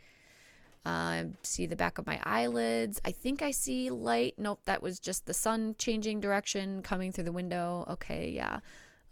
Uh, 0.84 1.24
see 1.42 1.66
the 1.66 1.76
back 1.76 1.98
of 1.98 2.06
my 2.06 2.20
eyelids. 2.24 3.00
I 3.04 3.12
think 3.12 3.42
I 3.42 3.50
see 3.50 3.90
light. 3.90 4.34
Nope, 4.38 4.60
that 4.64 4.82
was 4.82 4.98
just 4.98 5.26
the 5.26 5.34
sun 5.34 5.74
changing 5.78 6.20
direction 6.20 6.82
coming 6.82 7.12
through 7.12 7.24
the 7.24 7.32
window. 7.32 7.86
Okay, 7.88 8.30
yeah. 8.30 8.60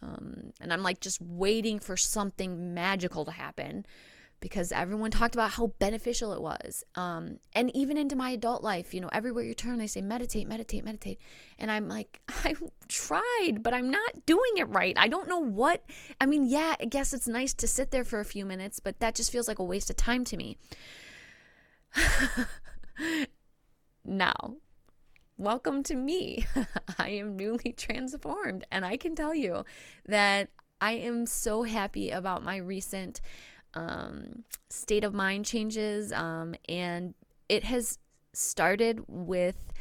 Um, 0.03 0.53
and 0.61 0.73
I'm 0.73 0.83
like 0.83 1.01
just 1.01 1.21
waiting 1.21 1.79
for 1.79 1.97
something 1.97 2.75
magical 2.75 3.25
to 3.25 3.33
happen 3.33 3.85
because 4.41 4.71
everyone 4.71 5.11
talked 5.11 5.35
about 5.35 5.51
how 5.53 5.69
beneficial 5.79 6.33
it 6.33 6.41
was. 6.41 6.85
Um, 6.95 7.39
and 7.55 7.75
even 7.75 7.97
into 7.97 8.15
my 8.15 8.31
adult 8.31 8.63
life, 8.63 8.95
you 8.95 9.01
know, 9.01 9.09
everywhere 9.13 9.43
you 9.43 9.55
turn, 9.55 9.79
they 9.79 9.87
say 9.87 10.01
meditate, 10.01 10.47
meditate, 10.47 10.85
meditate. 10.85 11.21
And 11.59 11.71
I'm 11.71 11.89
like, 11.89 12.21
I 12.45 12.55
tried, 12.87 13.63
but 13.63 13.75
I'm 13.75 13.91
not 13.91 14.27
doing 14.27 14.53
it 14.57 14.69
right. 14.69 14.97
I 14.97 15.09
don't 15.09 15.29
know 15.29 15.41
what. 15.41 15.85
I 16.21 16.27
mean, 16.27 16.45
yeah, 16.45 16.77
I 16.81 16.85
guess 16.85 17.13
it's 17.13 17.27
nice 17.27 17.53
to 17.55 17.67
sit 17.67 17.91
there 17.91 18.05
for 18.05 18.21
a 18.21 18.25
few 18.25 18.45
minutes, 18.45 18.79
but 18.81 19.01
that 19.01 19.15
just 19.15 19.33
feels 19.33 19.49
like 19.49 19.59
a 19.59 19.65
waste 19.65 19.91
of 19.91 19.97
time 19.97 20.25
to 20.25 20.37
me. 20.37 20.57
now, 24.05 24.55
welcome 25.39 25.85
to 25.85 25.95
me. 25.95 26.45
I 26.99 27.11
am 27.11 27.37
newly 27.37 27.73
transformed. 27.73 28.67
And 28.71 28.85
I 28.85 28.97
can 28.97 29.15
tell 29.15 29.35
you 29.35 29.65
that 30.07 30.51
I 30.81 30.93
am 30.93 31.27
so 31.27 31.63
happy 31.63 32.11
about 32.11 32.45
my 32.45 32.57
recent 32.57 33.21
um, 33.75 34.45
state 34.69 35.05
of 35.05 35.15
mind 35.15 35.47
changes. 35.47 36.13
Um, 36.13 36.57
and 36.69 37.15
it 37.49 37.65
has 37.65 37.99
started 38.35 39.05
with 39.07 39.73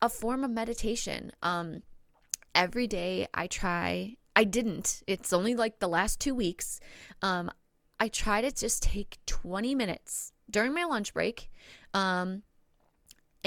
a 0.00 0.08
form 0.08 0.42
of 0.42 0.50
meditation. 0.50 1.32
Um, 1.42 1.82
every 2.54 2.86
day 2.86 3.28
I 3.34 3.46
try, 3.46 4.16
I 4.34 4.44
didn't, 4.44 5.02
it's 5.06 5.32
only 5.32 5.54
like 5.54 5.80
the 5.80 5.88
last 5.88 6.18
two 6.18 6.34
weeks. 6.34 6.80
Um, 7.20 7.50
I 8.00 8.08
try 8.08 8.40
to 8.40 8.50
just 8.50 8.82
take 8.84 9.18
20 9.26 9.74
minutes 9.74 10.32
during 10.50 10.72
my 10.72 10.84
lunch 10.84 11.12
break. 11.12 11.50
Um, 11.92 12.42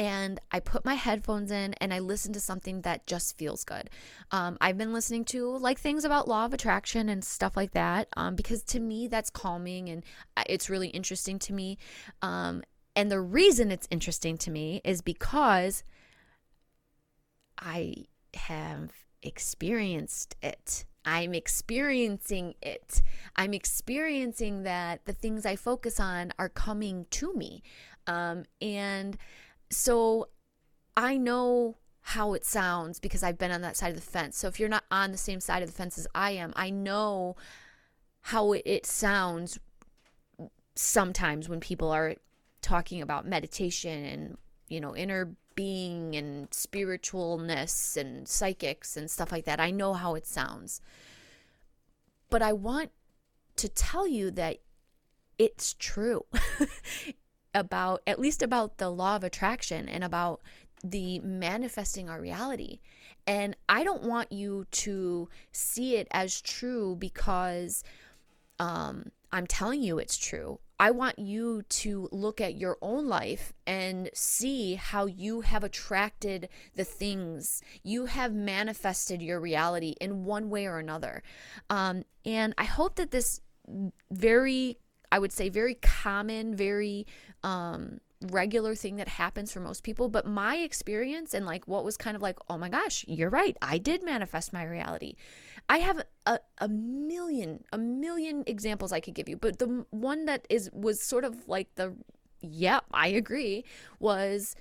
and 0.02 0.40
I 0.52 0.60
put 0.60 0.84
my 0.84 0.96
headphones 0.96 1.52
in 1.52 1.76
and 1.76 1.94
I 1.94 2.00
listen 2.00 2.34
to 2.34 2.40
something 2.40 2.82
that 2.82 3.06
just 3.06 3.38
feels 3.38 3.64
good. 3.64 3.88
Um, 4.32 4.58
I've 4.60 4.76
been 4.76 4.94
listening 4.94 5.26
to 5.26 5.56
like 5.58 5.78
things 5.78 6.04
about 6.04 6.28
law 6.28 6.46
of 6.46 6.56
attraction 6.56 7.08
and 7.08 7.24
stuff 7.24 7.56
like 7.56 7.74
that 7.74 8.08
um, 8.18 8.34
because 8.36 8.64
to 8.64 8.80
me 8.80 9.08
that's 9.08 9.30
calming 9.30 9.90
and 9.90 10.04
uh, 10.36 10.42
it's 10.50 10.72
really 10.72 10.88
interesting 10.88 11.38
to 11.38 11.54
me. 11.54 11.78
Um, 12.24 12.64
and 12.96 13.12
the 13.12 13.22
reason 13.22 13.70
it's 13.70 13.88
interesting 13.92 14.40
to 14.40 14.50
me 14.50 14.82
is 14.84 15.04
because 15.04 15.84
I 17.60 18.06
have 18.34 18.90
experienced 19.22 20.36
it. 20.42 20.84
I'm 21.06 21.36
experiencing 21.36 22.56
it. 22.64 23.04
I'm 23.36 23.54
experiencing 23.54 24.64
that 24.64 25.06
the 25.06 25.14
things 25.14 25.46
I 25.46 25.56
focus 25.58 26.00
on 26.00 26.34
are 26.40 26.50
coming 26.50 27.06
to 27.12 27.36
me. 27.36 27.62
Um, 28.08 28.46
and 28.60 29.16
so 29.72 30.28
I 30.96 31.18
know 31.18 31.78
how 32.02 32.34
it 32.34 32.46
sounds 32.46 33.00
because 33.00 33.24
I've 33.24 33.38
been 33.38 33.52
on 33.52 33.62
that 33.62 33.78
side 33.78 33.90
of 33.90 33.96
the 33.96 34.02
fence. 34.02 34.38
So 34.38 34.48
if 34.48 34.60
you're 34.60 34.70
not 34.70 34.84
on 34.92 35.12
the 35.12 35.18
same 35.18 35.40
side 35.40 35.64
of 35.64 35.70
the 35.70 35.76
fence 35.76 35.98
as 35.98 36.08
I 36.14 36.32
am, 36.32 36.54
I 36.56 36.70
know 36.70 37.36
how 38.22 38.54
it 38.54 38.86
sounds 38.86 39.60
sometimes 40.76 41.48
when 41.48 41.60
people 41.60 41.90
are 41.92 42.16
talking 42.62 43.02
about 43.02 43.26
meditation 43.26 44.06
and, 44.06 44.38
you 44.68 44.80
know, 44.80 44.96
inner 44.96 45.36
being 45.56 46.16
and 46.16 46.50
spiritualness 46.50 47.98
and 47.98 48.28
psychics 48.28 48.98
and 48.98 49.10
stuff 49.10 49.32
like 49.32 49.46
that. 49.46 49.60
I 49.60 49.72
know 49.72 49.94
how 49.94 50.16
it 50.16 50.26
sounds. 50.26 50.82
But 52.30 52.42
I 52.42 52.54
want 52.54 52.92
to 53.58 53.68
tell 53.68 54.08
you 54.08 54.32
that 54.32 54.58
it's 55.38 55.76
true. 55.78 56.26
about 57.54 58.02
at 58.08 58.20
least 58.20 58.42
about 58.42 58.78
the 58.78 58.90
law 58.90 59.16
of 59.16 59.24
attraction 59.24 59.90
and 59.90 60.04
about 60.04 60.42
the 60.84 61.20
manifesting 61.20 62.10
our 62.10 62.20
reality. 62.20 62.80
And 63.28 63.56
I 63.70 63.84
don't 63.84 64.04
want 64.04 64.32
you 64.32 64.66
to 64.72 65.30
see 65.52 65.96
it 65.96 66.08
as 66.12 66.42
true 66.42 66.96
because 66.96 67.84
um, 68.60 69.12
I'm 69.32 69.48
telling 69.48 69.84
you 69.84 70.00
it's 70.00 70.18
true. 70.18 70.60
I 70.80 70.90
want 70.90 71.20
you 71.20 71.62
to 71.70 72.10
look 72.12 72.42
at 72.42 72.56
your 72.56 72.78
own 72.82 73.08
life 73.08 73.54
and 73.68 74.10
see 74.16 74.74
how 74.76 75.06
you 75.06 75.42
have 75.42 75.64
attracted 75.64 76.50
the 76.76 76.84
things. 76.84 77.62
You 77.84 78.08
have 78.08 78.34
manifested 78.34 79.22
your 79.22 79.40
reality 79.40 79.94
in 80.02 80.26
one 80.26 80.50
way 80.50 80.66
or 80.66 80.80
another. 80.80 81.22
Um, 81.70 82.04
and 82.26 82.56
I 82.58 82.64
hope 82.64 82.96
that 82.96 83.12
this 83.12 83.42
very 84.10 84.80
I 85.12 85.20
would 85.20 85.32
say 85.32 85.50
very 85.50 85.76
common, 85.76 86.56
very 86.56 87.06
um, 87.44 88.00
regular 88.22 88.76
thing 88.76 88.98
that 88.98 89.08
happens 89.08 89.52
for 89.52 89.60
most 89.60 89.84
people. 89.84 90.10
But 90.10 90.26
my 90.26 90.58
experience 90.58 91.34
and 91.34 91.46
like 91.46 91.68
what 91.68 91.84
was 91.84 91.98
kind 91.98 92.16
of 92.16 92.22
like, 92.22 92.40
oh 92.50 92.58
my 92.58 92.70
gosh, 92.70 93.04
you're 93.08 93.30
right. 93.30 93.58
I 93.62 93.78
did 93.78 94.04
manifest 94.04 94.54
my 94.54 94.64
reality. 94.64 95.16
I 95.70 95.80
have 95.80 96.04
a, 96.26 96.40
a 96.60 96.68
million, 96.68 97.64
a 97.72 97.78
million 97.78 98.44
examples 98.48 98.92
I 98.92 99.00
could 99.00 99.16
give 99.16 99.28
you. 99.28 99.38
But 99.38 99.60
the 99.60 99.86
one 99.90 100.26
that 100.26 100.46
is 100.50 100.70
was 100.74 101.02
sort 101.02 101.26
of 101.26 101.48
like 101.48 101.76
the, 101.76 101.96
yep, 102.42 102.86
I 102.92 103.08
agree, 103.08 103.66
was 104.00 104.56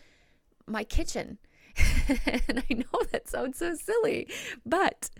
my 0.67 0.85
kitchen. 0.85 1.39
and 2.27 2.65
I 2.69 2.75
know 2.75 3.01
that 3.13 3.29
sounds 3.29 3.59
so 3.59 3.75
silly, 3.75 4.29
but 4.67 5.11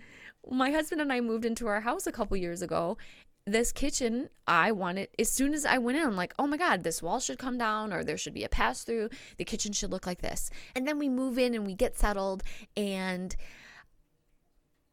my 0.49 0.71
husband 0.71 1.01
and 1.01 1.13
I 1.13 1.21
moved 1.21 1.45
into 1.45 1.67
our 1.67 1.81
house 1.81 2.07
a 2.07 2.11
couple 2.11 2.35
years 2.35 2.61
ago 2.61 2.97
this 3.45 3.71
kitchen, 3.71 4.29
I 4.47 4.71
wanted, 4.71 5.09
as 5.17 5.31
soon 5.31 5.53
as 5.53 5.65
I 5.65 5.77
went 5.77 5.97
in, 5.97 6.05
I'm 6.05 6.15
like, 6.15 6.33
oh 6.37 6.47
my 6.47 6.57
God, 6.57 6.83
this 6.83 7.01
wall 7.01 7.19
should 7.19 7.39
come 7.39 7.57
down 7.57 7.91
or 7.91 8.03
there 8.03 8.17
should 8.17 8.33
be 8.33 8.43
a 8.43 8.49
pass 8.49 8.83
through. 8.83 9.09
The 9.37 9.45
kitchen 9.45 9.73
should 9.73 9.91
look 9.91 10.05
like 10.05 10.21
this. 10.21 10.49
And 10.75 10.87
then 10.87 10.99
we 10.99 11.09
move 11.09 11.39
in 11.39 11.55
and 11.55 11.65
we 11.65 11.73
get 11.73 11.97
settled. 11.97 12.43
And 12.77 13.35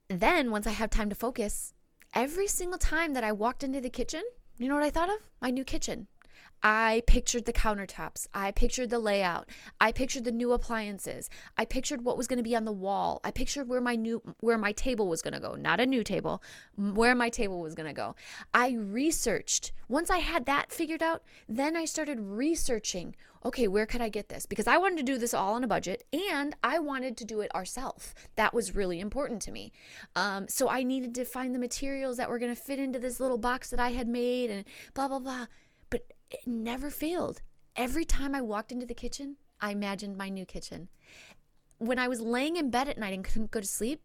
then 0.08 0.50
once 0.50 0.66
I 0.66 0.70
have 0.70 0.90
time 0.90 1.10
to 1.10 1.14
focus, 1.14 1.74
every 2.14 2.46
single 2.46 2.78
time 2.78 3.12
that 3.14 3.24
I 3.24 3.32
walked 3.32 3.62
into 3.62 3.80
the 3.80 3.90
kitchen, 3.90 4.22
you 4.56 4.68
know 4.68 4.74
what 4.74 4.84
I 4.84 4.90
thought 4.90 5.10
of? 5.10 5.18
My 5.40 5.50
new 5.50 5.64
kitchen. 5.64 6.08
I 6.62 7.02
pictured 7.06 7.44
the 7.44 7.52
countertops. 7.52 8.26
I 8.34 8.50
pictured 8.50 8.90
the 8.90 8.98
layout. 8.98 9.48
I 9.80 9.92
pictured 9.92 10.24
the 10.24 10.32
new 10.32 10.52
appliances. 10.52 11.30
I 11.56 11.64
pictured 11.64 12.04
what 12.04 12.16
was 12.16 12.26
going 12.26 12.38
to 12.38 12.42
be 12.42 12.56
on 12.56 12.64
the 12.64 12.72
wall. 12.72 13.20
I 13.22 13.30
pictured 13.30 13.68
where 13.68 13.80
my 13.80 13.96
new 13.96 14.22
where 14.40 14.58
my 14.58 14.72
table 14.72 15.08
was 15.08 15.22
going 15.22 15.34
to 15.34 15.40
go, 15.40 15.54
not 15.54 15.80
a 15.80 15.86
new 15.86 16.02
table, 16.02 16.42
where 16.76 17.14
my 17.14 17.28
table 17.28 17.60
was 17.60 17.74
going 17.74 17.86
to 17.88 17.92
go. 17.92 18.16
I 18.52 18.72
researched. 18.72 19.72
Once 19.88 20.10
I 20.10 20.18
had 20.18 20.46
that 20.46 20.70
figured 20.70 21.02
out, 21.02 21.22
then 21.48 21.76
I 21.76 21.86
started 21.86 22.20
researching, 22.20 23.16
okay, 23.44 23.66
where 23.66 23.86
could 23.86 24.02
I 24.02 24.10
get 24.10 24.28
this? 24.28 24.44
Because 24.44 24.66
I 24.66 24.76
wanted 24.76 24.98
to 24.98 25.02
do 25.02 25.16
this 25.16 25.32
all 25.32 25.54
on 25.54 25.64
a 25.64 25.68
budget 25.68 26.04
and 26.12 26.54
I 26.62 26.78
wanted 26.78 27.16
to 27.18 27.24
do 27.24 27.40
it 27.40 27.54
ourselves. 27.54 28.14
That 28.36 28.52
was 28.52 28.74
really 28.74 29.00
important 29.00 29.40
to 29.42 29.52
me. 29.52 29.72
Um, 30.14 30.46
so 30.48 30.68
I 30.68 30.82
needed 30.82 31.14
to 31.14 31.24
find 31.24 31.54
the 31.54 31.58
materials 31.58 32.18
that 32.18 32.28
were 32.28 32.38
going 32.38 32.54
to 32.54 32.60
fit 32.60 32.78
into 32.78 32.98
this 32.98 33.20
little 33.20 33.38
box 33.38 33.70
that 33.70 33.80
I 33.80 33.90
had 33.92 34.08
made 34.08 34.50
and 34.50 34.64
blah 34.92 35.08
blah 35.08 35.20
blah. 35.20 35.46
It 36.30 36.46
never 36.46 36.90
failed. 36.90 37.42
Every 37.76 38.04
time 38.04 38.34
I 38.34 38.40
walked 38.40 38.72
into 38.72 38.86
the 38.86 38.94
kitchen, 38.94 39.36
I 39.60 39.70
imagined 39.70 40.16
my 40.16 40.28
new 40.28 40.44
kitchen. 40.44 40.88
When 41.78 41.98
I 41.98 42.08
was 42.08 42.20
laying 42.20 42.56
in 42.56 42.70
bed 42.70 42.88
at 42.88 42.98
night 42.98 43.14
and 43.14 43.24
couldn't 43.24 43.50
go 43.50 43.60
to 43.60 43.66
sleep, 43.66 44.02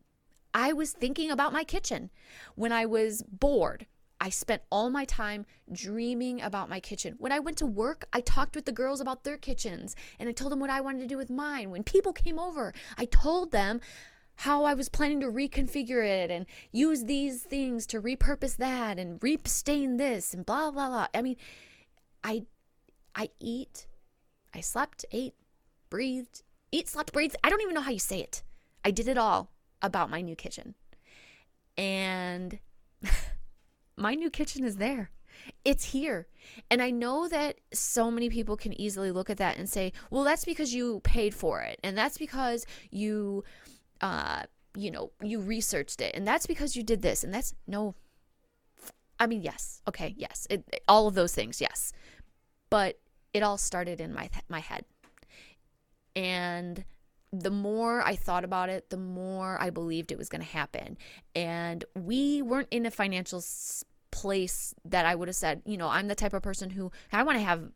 I 0.54 0.74
was 0.74 0.92
thinking 0.92 1.32
about 1.32 1.54
my 1.54 1.64
kitchen. 1.64 2.12
When 2.56 2.72
I 2.72 2.86
was 2.86 3.24
bored, 3.24 3.88
I 4.22 4.30
spent 4.30 4.62
all 4.70 4.90
my 4.90 5.04
time 5.06 5.46
dreaming 5.72 6.42
about 6.42 6.70
my 6.70 6.80
kitchen. 6.80 7.16
When 7.18 7.32
I 7.32 7.40
went 7.40 7.58
to 7.58 7.66
work, 7.66 8.06
I 8.14 8.22
talked 8.22 8.56
with 8.56 8.66
the 8.66 8.72
girls 8.72 9.02
about 9.02 9.24
their 9.24 9.38
kitchens 9.38 9.96
and 10.20 10.30
I 10.30 10.32
told 10.32 10.52
them 10.52 10.60
what 10.60 10.70
I 10.70 10.82
wanted 10.82 11.00
to 11.00 11.08
do 11.08 11.18
with 11.18 11.30
mine. 11.30 11.72
When 11.72 11.84
people 11.84 12.14
came 12.14 12.40
over, 12.40 12.74
I 12.98 13.06
told 13.06 13.52
them 13.52 13.82
how 14.36 14.64
I 14.64 14.76
was 14.76 14.88
planning 14.90 15.20
to 15.22 15.28
reconfigure 15.28 16.06
it 16.06 16.32
and 16.32 16.46
use 16.72 17.04
these 17.04 17.44
things 17.44 17.86
to 17.88 18.02
repurpose 18.02 18.56
that 18.58 18.98
and 18.98 19.22
restain 19.22 19.98
this 19.98 20.34
and 20.34 20.46
blah 20.46 20.72
blah 20.72 20.88
blah. 20.88 21.08
I 21.14 21.22
mean, 21.22 21.36
I 22.24 22.46
I 23.16 23.30
eat, 23.40 23.88
I 24.54 24.62
slept, 24.62 25.06
ate, 25.12 25.36
breathed, 25.90 26.44
eat, 26.72 26.90
slept, 26.90 27.14
breathed. 27.14 27.36
I 27.44 27.50
don't 27.50 27.62
even 27.62 27.76
know 27.76 27.82
how 27.82 27.92
you 27.92 28.00
say 28.00 28.20
it. 28.20 28.44
I 28.84 28.92
did 28.92 29.08
it 29.08 29.18
all 29.18 29.52
about 29.82 30.10
my 30.10 30.22
new 30.22 30.36
kitchen. 30.36 30.76
And 31.78 32.60
my 33.98 34.16
new 34.16 34.30
kitchen 34.30 34.64
is 34.66 34.78
there. 34.78 35.12
It's 35.66 35.86
here. 35.86 36.28
And 36.70 36.82
I 36.82 36.92
know 36.92 37.28
that 37.28 37.60
so 37.74 38.10
many 38.12 38.30
people 38.30 38.56
can 38.58 38.80
easily 38.80 39.12
look 39.12 39.30
at 39.30 39.38
that 39.38 39.58
and 39.58 39.70
say, 39.70 39.94
well, 40.10 40.24
that's 40.24 40.46
because 40.46 40.74
you 40.74 41.02
paid 41.02 41.34
for 41.34 41.62
it. 41.62 41.80
And 41.84 41.98
that's 41.98 42.18
because 42.18 42.66
you, 42.92 43.44
uh, 44.02 44.44
you 44.76 44.92
know, 44.92 45.12
you 45.22 45.40
researched 45.40 46.02
it. 46.02 46.16
And 46.16 46.28
that's 46.28 46.46
because 46.46 46.76
you 46.76 46.84
did 46.84 47.02
this. 47.02 47.24
And 47.24 47.34
that's 47.34 47.56
no. 47.68 47.96
I 49.20 49.28
mean, 49.28 49.42
yes. 49.42 49.82
Okay. 49.88 50.14
Yes. 50.18 50.48
It, 50.50 50.82
all 50.88 51.08
of 51.08 51.16
those 51.16 51.34
things. 51.34 51.62
Yes. 51.62 51.94
But 52.70 53.00
it 53.34 53.44
all 53.44 53.58
started 53.58 54.02
in 54.02 54.14
my, 54.14 54.30
my 54.50 54.60
head. 54.60 54.86
And 56.16 56.86
the 57.32 57.50
more 57.50 58.02
I 58.02 58.16
thought 58.16 58.44
about 58.44 58.70
it, 58.70 58.90
the 58.90 58.98
more 58.98 59.60
I 59.60 59.72
believed 59.72 60.12
it 60.12 60.18
was 60.18 60.30
going 60.30 60.44
to 60.44 60.48
happen. 60.48 60.98
And 61.36 61.84
we 61.96 62.42
weren't 62.42 62.68
in 62.70 62.86
a 62.86 62.92
financial 62.92 63.44
place 64.12 64.76
that 64.86 65.06
I 65.06 65.16
would 65.16 65.28
have 65.28 65.36
said, 65.36 65.64
you 65.66 65.78
know, 65.78 65.88
I'm 65.88 66.08
the 66.08 66.16
type 66.16 66.34
of 66.34 66.44
person 66.44 66.70
who 66.70 66.92
I 67.12 67.24
want 67.24 67.40
to 67.40 67.44
have 67.44 67.72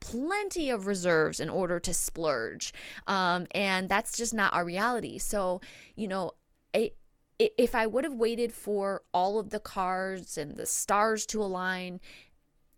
plenty 0.00 0.70
of 0.70 0.86
reserves 0.86 1.40
in 1.40 1.48
order 1.48 1.80
to 1.80 1.92
splurge. 1.92 2.72
Um, 3.06 3.46
and 3.52 3.88
that's 3.88 4.16
just 4.16 4.32
not 4.32 4.54
our 4.54 4.64
reality. 4.64 5.18
So, 5.18 5.60
you 5.96 6.06
know, 6.08 6.32
it, 6.72 6.96
if 7.38 7.74
I 7.74 7.86
would 7.86 8.04
have 8.04 8.14
waited 8.14 8.52
for 8.52 9.02
all 9.12 9.38
of 9.38 9.50
the 9.50 9.60
cards 9.60 10.38
and 10.38 10.56
the 10.56 10.66
stars 10.66 11.26
to 11.26 11.42
align 11.42 12.00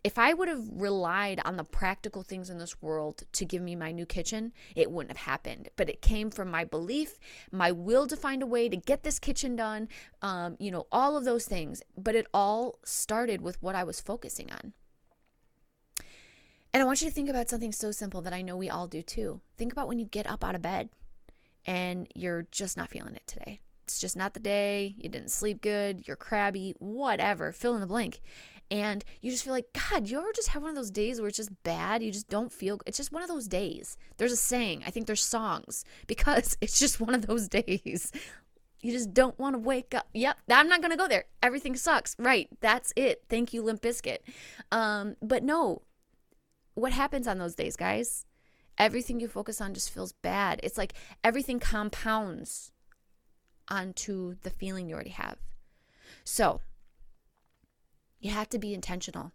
if 0.05 0.17
I 0.17 0.33
would 0.33 0.49
have 0.49 0.65
relied 0.73 1.41
on 1.45 1.57
the 1.57 1.65
practical 1.65 2.23
things 2.23 2.51
in 2.51 2.59
this 2.59 2.81
world 2.81 3.25
to 3.33 3.45
give 3.45 3.61
me 3.61 3.75
my 3.75 3.91
new 3.91 4.07
kitchen, 4.07 4.53
it 4.77 4.91
wouldn't 4.91 5.17
have 5.17 5.27
happened. 5.27 5.69
But 5.77 5.91
it 5.91 6.01
came 6.01 6.31
from 6.31 6.51
my 6.51 6.65
belief, 6.65 7.19
my 7.51 7.73
will 7.73 8.07
to 8.07 8.17
find 8.17 8.43
a 8.43 8.47
way 8.47 8.69
to 8.69 8.77
get 8.77 9.03
this 9.03 9.19
kitchen 9.19 9.57
done, 9.57 9.89
um, 10.23 10.57
you 10.61 10.71
know, 10.71 10.87
all 10.93 11.17
of 11.17 11.25
those 11.25 11.47
things. 11.47 11.83
But 11.97 12.15
it 12.15 12.27
all 12.33 12.79
started 12.85 13.41
with 13.41 13.61
what 13.61 13.75
I 13.75 13.85
was 13.85 14.01
focusing 14.01 14.51
on. 14.53 14.73
And 16.73 16.83
I 16.83 16.87
want 16.87 17.03
you 17.03 17.09
to 17.09 17.15
think 17.15 17.29
about 17.29 17.49
something 17.49 17.73
so 17.73 17.91
simple 17.91 18.23
that 18.23 18.33
I 18.33 18.43
know 18.43 18.57
we 18.57 18.71
all 18.71 18.87
do 18.87 19.03
too. 19.03 19.41
Think 19.57 19.73
about 19.73 19.89
when 19.89 19.99
you 19.99 20.07
get 20.07 20.27
up 20.27 20.45
out 20.45 20.55
of 20.55 20.63
bed 20.63 20.91
and 21.67 22.07
you're 22.15 22.47
just 22.51 22.77
not 22.77 22.91
feeling 22.91 23.15
it 23.15 23.27
today. 23.27 23.61
It's 23.89 23.99
just 23.99 24.17
not 24.17 24.35
the 24.35 24.41
day. 24.41 24.95
You 24.99 25.09
didn't 25.09 25.31
sleep 25.31 25.63
good. 25.63 26.07
You're 26.07 26.17
crabby, 26.17 26.75
whatever. 26.79 27.53
Fill 27.53 27.75
in 27.75 27.81
the 27.81 27.87
blank 27.87 28.21
and 28.71 29.05
you 29.23 29.31
just 29.31 29.45
feel 29.45 29.53
like 29.53 29.67
god 29.73 30.09
you 30.09 30.19
ever 30.19 30.33
just 30.35 30.49
have 30.49 30.63
one 30.63 30.71
of 30.71 30.77
those 30.77 30.91
days 30.91 31.21
where 31.21 31.29
it's 31.29 31.37
just 31.37 31.63
bad 31.63 32.03
you 32.03 32.13
just 32.13 32.29
don't 32.29 32.53
feel 32.53 32.79
it's 32.87 32.97
just 32.97 33.13
one 33.13 33.23
of 33.23 33.29
those 33.29 33.49
days 33.49 33.97
there's 34.17 34.33
a 34.33 34.37
saying 34.37 34.83
i 34.87 34.91
think 34.91 35.07
there's 35.07 35.25
songs 35.25 35.85
because 36.07 36.57
it's 36.61 36.79
just 36.79 37.01
one 37.01 37.15
of 37.15 37.27
those 37.27 37.49
days 37.49 38.13
you 38.81 38.93
just 38.93 39.13
don't 39.13 39.39
want 39.39 39.55
to 39.55 39.59
wake 39.59 39.95
up 39.95 40.07
yep 40.13 40.39
i'm 40.51 40.69
not 40.69 40.81
going 40.81 40.91
to 40.91 40.97
go 40.97 41.09
there 41.09 41.25
everything 41.43 41.75
sucks 41.75 42.15
right 42.19 42.49
that's 42.61 42.93
it 42.97 43.23
thank 43.29 43.53
you 43.53 43.63
Limp 43.63 43.81
Bizkit. 43.81 44.19
um, 44.71 45.17
but 45.23 45.43
no 45.43 45.83
what 46.75 46.93
happens 46.93 47.27
on 47.27 47.39
those 47.39 47.55
days 47.55 47.77
guys 47.77 48.25
everything 48.77 49.19
you 49.19 49.27
focus 49.29 49.61
on 49.61 49.75
just 49.75 49.91
feels 49.91 50.13
bad 50.13 50.61
it's 50.63 50.79
like 50.79 50.93
everything 51.25 51.59
compounds 51.59 52.73
onto 53.71 54.37
the 54.43 54.51
feeling 54.51 54.89
you 54.89 54.95
already 54.95 55.11
have 55.11 55.39
so 56.25 56.61
you 58.21 58.31
have 58.31 58.49
to 58.51 58.59
be 58.59 58.75
intentional. 58.75 59.33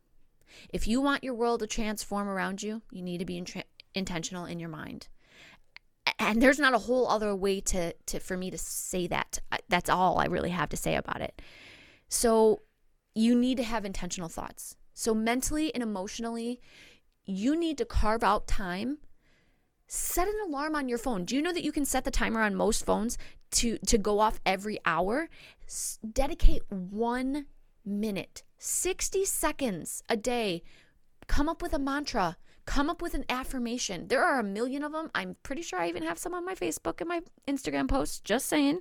If 0.70 0.88
you 0.88 1.02
want 1.02 1.24
your 1.24 1.34
world 1.34 1.62
to 1.62 1.68
transform 1.68 2.28
around 2.28 2.62
you, 2.62 2.82
you 2.92 3.02
need 3.02 3.18
to 3.18 3.25
be 3.25 3.38
in 3.38 3.48
intentional 3.96 4.46
in 4.46 4.60
your 4.60 4.70
mind. 4.70 5.08
And 6.20 6.42
there's 6.42 6.60
not 6.60 6.74
a 6.74 6.80
whole 6.80 7.08
other 7.08 7.36
way 7.36 7.62
to, 7.62 7.94
to 7.94 8.20
for 8.20 8.38
me 8.38 8.52
to 8.52 8.58
say 8.58 9.08
that. 9.08 9.40
That's 9.70 9.90
all 9.90 10.20
I 10.20 10.25
really 10.25 10.50
have 10.52 10.70
to 10.70 10.78
say 10.78 10.96
about 10.96 11.22
it. 11.22 11.42
So 12.10 12.62
you 13.15 13.36
need 13.36 13.58
to 13.58 13.63
have 13.63 13.86
intentional 13.86 14.30
thoughts. 14.30 14.76
So 14.93 15.15
mentally 15.15 15.74
and 15.74 15.82
emotionally, 15.82 16.60
you 17.26 17.56
need 17.56 17.78
to 17.80 17.86
carve 17.86 18.24
out 18.24 18.48
time. 18.48 19.00
Set 19.88 20.28
an 20.28 20.36
alarm 20.48 20.76
on 20.76 20.89
your 20.89 20.98
phone. 20.98 21.26
Do 21.26 21.36
you 21.36 21.41
know 21.41 21.54
that 21.54 21.63
you 21.63 21.72
can 21.72 21.86
set 21.86 22.04
the 22.04 22.12
timer 22.12 22.41
on 22.41 22.56
most 22.56 22.86
phones 22.86 23.17
to 23.52 23.78
to 23.80 23.98
go 23.98 24.19
off 24.19 24.39
every 24.46 24.80
hour? 24.86 25.30
S- 25.65 26.00
dedicate 26.12 26.63
1 26.69 27.46
minute 27.86 28.43
60 28.58 29.26
seconds 29.26 30.04
a 30.10 30.17
day. 30.17 30.63
Come 31.28 31.50
up 31.50 31.62
with 31.62 31.74
a 31.74 31.80
mantra. 31.80 32.38
Come 32.65 32.89
up 32.89 33.02
with 33.02 33.13
an 33.13 33.26
affirmation. 33.28 34.08
There 34.08 34.24
are 34.24 34.39
a 34.39 34.43
million 34.43 34.84
of 34.84 34.93
them. 34.93 35.12
I'm 35.13 35.36
pretty 35.43 35.62
sure 35.62 35.80
I 35.80 35.89
even 35.89 36.04
have 36.04 36.17
some 36.17 36.34
on 36.34 36.46
my 36.46 36.56
Facebook 36.56 37.02
and 37.02 37.10
my 37.10 37.22
Instagram 37.46 37.89
posts, 37.89 38.22
just 38.22 38.46
saying. 38.46 38.80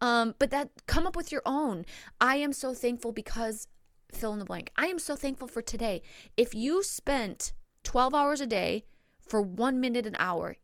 Um, 0.00 0.34
but 0.38 0.50
that 0.50 0.70
come 0.86 1.06
up 1.06 1.14
with 1.14 1.30
your 1.30 1.42
own. 1.44 1.84
I 2.20 2.36
am 2.36 2.54
so 2.54 2.72
thankful 2.72 3.12
because 3.12 3.68
fill 4.10 4.32
in 4.32 4.38
the 4.38 4.46
blank. 4.46 4.70
I 4.76 4.86
am 4.86 4.98
so 4.98 5.14
thankful 5.14 5.46
for 5.48 5.60
today. 5.60 6.00
If 6.38 6.54
you 6.54 6.82
spent 6.82 7.52
12 7.84 8.14
hours 8.14 8.40
a 8.40 8.46
day 8.46 8.84
for 9.28 9.42
one 9.42 9.80
minute 9.80 10.06
an 10.06 10.16
hour, 10.18 10.56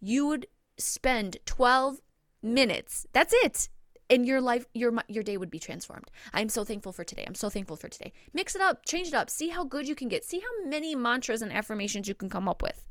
you 0.00 0.26
would 0.26 0.46
spend 0.78 1.38
12 1.46 2.00
minutes. 2.42 3.06
That's 3.12 3.34
it 3.34 3.68
and 4.10 4.26
your 4.26 4.40
life 4.40 4.66
your 4.74 4.92
your 5.08 5.22
day 5.22 5.36
would 5.36 5.50
be 5.50 5.58
transformed. 5.58 6.10
I'm 6.34 6.48
so 6.48 6.64
thankful 6.64 6.92
for 6.92 7.04
today. 7.04 7.24
I'm 7.26 7.36
so 7.36 7.48
thankful 7.48 7.76
for 7.76 7.88
today. 7.88 8.12
Mix 8.34 8.54
it 8.54 8.60
up, 8.60 8.84
change 8.84 9.08
it 9.08 9.14
up. 9.14 9.30
See 9.30 9.48
how 9.48 9.64
good 9.64 9.88
you 9.88 9.94
can 9.94 10.08
get. 10.08 10.24
See 10.24 10.40
how 10.40 10.68
many 10.68 10.94
mantras 10.94 11.40
and 11.40 11.52
affirmations 11.52 12.08
you 12.08 12.14
can 12.14 12.28
come 12.28 12.48
up 12.48 12.60
with. 12.60 12.86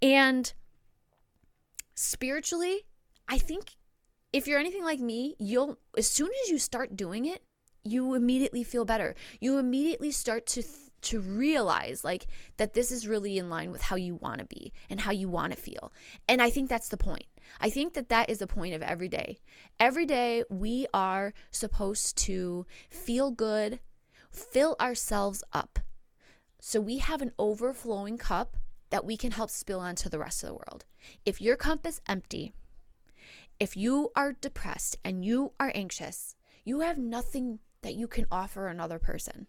And 0.00 0.52
spiritually, 1.94 2.86
I 3.28 3.38
think 3.38 3.76
if 4.32 4.46
you're 4.46 4.60
anything 4.60 4.84
like 4.84 5.00
me, 5.00 5.34
you'll 5.38 5.78
as 5.98 6.08
soon 6.08 6.30
as 6.44 6.50
you 6.50 6.58
start 6.58 6.96
doing 6.96 7.26
it, 7.26 7.42
you 7.84 8.14
immediately 8.14 8.62
feel 8.62 8.84
better. 8.84 9.14
You 9.40 9.58
immediately 9.58 10.12
start 10.12 10.46
to 10.46 10.62
to 11.02 11.20
realize 11.20 12.04
like 12.04 12.26
that 12.56 12.74
this 12.74 12.90
is 12.90 13.06
really 13.06 13.38
in 13.38 13.50
line 13.50 13.70
with 13.70 13.82
how 13.82 13.96
you 13.96 14.14
want 14.14 14.38
to 14.38 14.46
be 14.46 14.72
and 14.88 15.00
how 15.00 15.10
you 15.10 15.28
want 15.28 15.52
to 15.52 15.58
feel. 15.58 15.92
And 16.28 16.40
I 16.40 16.50
think 16.50 16.68
that's 16.68 16.88
the 16.88 16.96
point. 16.96 17.26
I 17.60 17.70
think 17.70 17.94
that 17.94 18.08
that 18.08 18.30
is 18.30 18.38
the 18.38 18.46
point 18.46 18.74
of 18.74 18.82
every 18.82 19.08
day. 19.08 19.38
Every 19.78 20.06
day 20.06 20.44
we 20.48 20.86
are 20.94 21.34
supposed 21.50 22.16
to 22.18 22.66
feel 22.90 23.30
good, 23.30 23.80
fill 24.30 24.76
ourselves 24.80 25.42
up. 25.52 25.78
So 26.60 26.80
we 26.80 26.98
have 26.98 27.22
an 27.22 27.32
overflowing 27.38 28.18
cup 28.18 28.56
that 28.90 29.04
we 29.04 29.16
can 29.16 29.32
help 29.32 29.50
spill 29.50 29.80
onto 29.80 30.08
the 30.08 30.18
rest 30.18 30.42
of 30.42 30.50
the 30.50 30.54
world. 30.54 30.84
If 31.24 31.40
your 31.40 31.56
cup 31.56 31.86
is 31.86 32.00
empty, 32.06 32.52
if 33.58 33.76
you 33.76 34.10
are 34.14 34.32
depressed 34.32 34.96
and 35.04 35.24
you 35.24 35.52
are 35.58 35.72
anxious, 35.74 36.36
you 36.64 36.80
have 36.80 36.98
nothing 36.98 37.58
that 37.82 37.94
you 37.94 38.06
can 38.06 38.26
offer 38.30 38.68
another 38.68 38.98
person. 38.98 39.46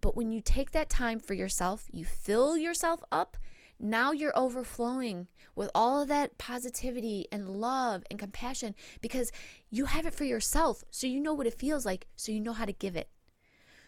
But 0.00 0.16
when 0.16 0.30
you 0.30 0.40
take 0.40 0.72
that 0.72 0.90
time 0.90 1.20
for 1.20 1.34
yourself, 1.34 1.86
you 1.90 2.04
fill 2.04 2.56
yourself 2.56 3.02
up, 3.10 3.36
now 3.78 4.12
you're 4.12 4.36
overflowing 4.36 5.28
with 5.54 5.70
all 5.74 6.02
of 6.02 6.08
that 6.08 6.38
positivity 6.38 7.26
and 7.30 7.48
love 7.60 8.04
and 8.10 8.18
compassion 8.18 8.74
because 9.00 9.32
you 9.70 9.86
have 9.86 10.06
it 10.06 10.14
for 10.14 10.24
yourself. 10.24 10.82
So 10.90 11.06
you 11.06 11.20
know 11.20 11.34
what 11.34 11.46
it 11.46 11.58
feels 11.58 11.84
like, 11.84 12.06
so 12.16 12.32
you 12.32 12.40
know 12.40 12.52
how 12.52 12.64
to 12.64 12.72
give 12.72 12.96
it. 12.96 13.08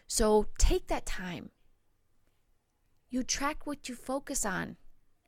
So 0.07 0.47
take 0.57 0.87
that 0.87 1.05
time. 1.05 1.49
You 3.09 3.23
track 3.23 3.65
what 3.65 3.89
you 3.89 3.95
focus 3.95 4.45
on. 4.45 4.77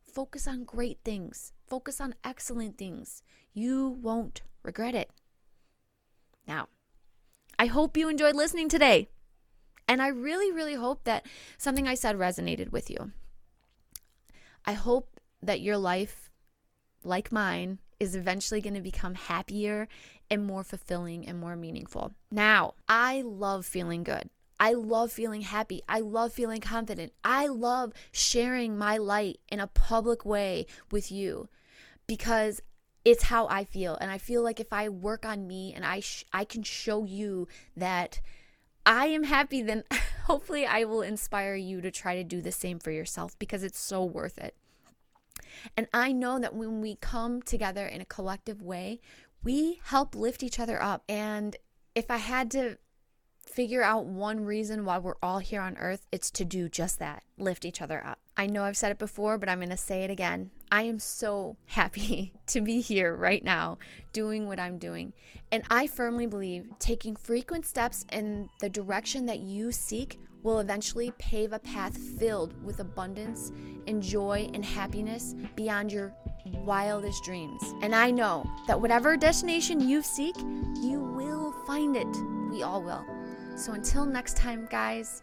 Focus 0.03 0.45
on 0.45 0.65
great 0.65 0.99
things, 1.05 1.53
focus 1.65 2.01
on 2.01 2.15
excellent 2.21 2.77
things. 2.77 3.23
You 3.53 3.87
won't 3.87 4.41
regret 4.61 4.93
it. 4.93 5.09
Now, 6.45 6.67
I 7.57 7.67
hope 7.67 7.95
you 7.95 8.09
enjoyed 8.09 8.35
listening 8.35 8.67
today. 8.67 9.07
And 9.91 10.01
I 10.01 10.07
really, 10.07 10.53
really 10.53 10.75
hope 10.75 11.03
that 11.03 11.25
something 11.57 11.85
I 11.85 11.95
said 11.95 12.15
resonated 12.15 12.71
with 12.71 12.89
you. 12.89 13.11
I 14.65 14.71
hope 14.71 15.19
that 15.43 15.59
your 15.59 15.75
life, 15.75 16.29
like 17.03 17.29
mine, 17.29 17.79
is 17.99 18.15
eventually 18.15 18.61
going 18.61 18.75
to 18.75 18.79
become 18.79 19.15
happier 19.15 19.89
and 20.29 20.45
more 20.45 20.63
fulfilling 20.63 21.27
and 21.27 21.37
more 21.37 21.57
meaningful. 21.57 22.13
Now, 22.31 22.75
I 22.87 23.21
love 23.25 23.65
feeling 23.65 24.03
good. 24.03 24.29
I 24.61 24.71
love 24.71 25.11
feeling 25.11 25.41
happy. 25.41 25.81
I 25.89 25.99
love 25.99 26.31
feeling 26.31 26.61
confident. 26.61 27.11
I 27.25 27.47
love 27.47 27.91
sharing 28.13 28.77
my 28.77 28.95
light 28.95 29.41
in 29.49 29.59
a 29.59 29.67
public 29.67 30.23
way 30.23 30.67
with 30.89 31.11
you 31.11 31.49
because 32.07 32.61
it's 33.03 33.23
how 33.23 33.45
I 33.49 33.65
feel. 33.65 33.97
And 33.99 34.09
I 34.09 34.19
feel 34.19 34.41
like 34.41 34.61
if 34.61 34.71
I 34.71 34.87
work 34.87 35.25
on 35.25 35.47
me 35.47 35.73
and 35.75 35.83
I 35.83 35.99
sh- 35.99 36.23
I 36.31 36.45
can 36.45 36.63
show 36.63 37.03
you 37.03 37.49
that 37.75 38.21
I 38.85 39.07
am 39.07 39.23
happy, 39.23 39.61
then 39.61 39.83
hopefully 40.25 40.65
I 40.65 40.83
will 40.83 41.01
inspire 41.01 41.55
you 41.55 41.81
to 41.81 41.91
try 41.91 42.15
to 42.15 42.23
do 42.23 42.41
the 42.41 42.51
same 42.51 42.79
for 42.79 42.91
yourself 42.91 43.37
because 43.37 43.63
it's 43.63 43.79
so 43.79 44.03
worth 44.03 44.37
it. 44.37 44.55
And 45.75 45.87
I 45.93 46.11
know 46.11 46.39
that 46.39 46.55
when 46.55 46.81
we 46.81 46.95
come 46.95 47.41
together 47.41 47.85
in 47.85 48.01
a 48.01 48.05
collective 48.05 48.61
way, 48.61 48.99
we 49.43 49.81
help 49.85 50.15
lift 50.15 50.43
each 50.43 50.59
other 50.59 50.81
up. 50.81 51.03
And 51.09 51.55
if 51.95 52.09
I 52.09 52.17
had 52.17 52.49
to 52.51 52.77
figure 53.45 53.83
out 53.83 54.05
one 54.05 54.45
reason 54.45 54.85
why 54.85 54.97
we're 54.97 55.15
all 55.21 55.39
here 55.39 55.61
on 55.61 55.77
earth, 55.77 56.07
it's 56.11 56.31
to 56.31 56.45
do 56.45 56.69
just 56.69 56.99
that 56.99 57.23
lift 57.37 57.65
each 57.65 57.81
other 57.81 58.05
up. 58.05 58.19
I 58.37 58.47
know 58.47 58.63
I've 58.63 58.77
said 58.77 58.91
it 58.91 58.99
before, 58.99 59.37
but 59.37 59.49
I'm 59.49 59.59
going 59.59 59.69
to 59.69 59.77
say 59.77 60.03
it 60.03 60.11
again. 60.11 60.51
I 60.71 60.83
am 60.83 60.99
so 60.99 61.57
happy 61.65 62.33
to 62.47 62.61
be 62.61 62.81
here 62.81 63.15
right 63.15 63.43
now 63.43 63.77
doing 64.13 64.47
what 64.47 64.59
I'm 64.59 64.77
doing. 64.77 65.13
And 65.51 65.63
I 65.69 65.87
firmly 65.87 66.27
believe 66.27 66.67
taking 66.79 67.15
frequent 67.15 67.65
steps 67.65 68.05
in 68.11 68.49
the 68.59 68.69
direction 68.69 69.25
that 69.25 69.39
you 69.39 69.71
seek 69.71 70.19
will 70.43 70.59
eventually 70.59 71.11
pave 71.19 71.53
a 71.53 71.59
path 71.59 71.95
filled 71.95 72.53
with 72.63 72.79
abundance 72.79 73.51
and 73.85 74.01
joy 74.01 74.49
and 74.53 74.65
happiness 74.65 75.35
beyond 75.55 75.91
your 75.91 76.13
wildest 76.45 77.23
dreams. 77.23 77.61
And 77.81 77.93
I 77.93 78.11
know 78.11 78.49
that 78.67 78.79
whatever 78.79 79.15
destination 79.17 79.79
you 79.79 80.01
seek, 80.01 80.35
you 80.81 80.99
will 81.15 81.51
find 81.67 81.95
it. 81.95 82.07
We 82.49 82.63
all 82.63 82.81
will. 82.81 83.05
So 83.55 83.73
until 83.73 84.05
next 84.05 84.37
time, 84.37 84.67
guys, 84.71 85.21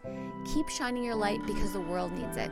keep 0.53 0.69
shining 0.69 1.03
your 1.03 1.15
light 1.15 1.45
because 1.45 1.73
the 1.73 1.81
world 1.81 2.13
needs 2.13 2.37
it. 2.37 2.51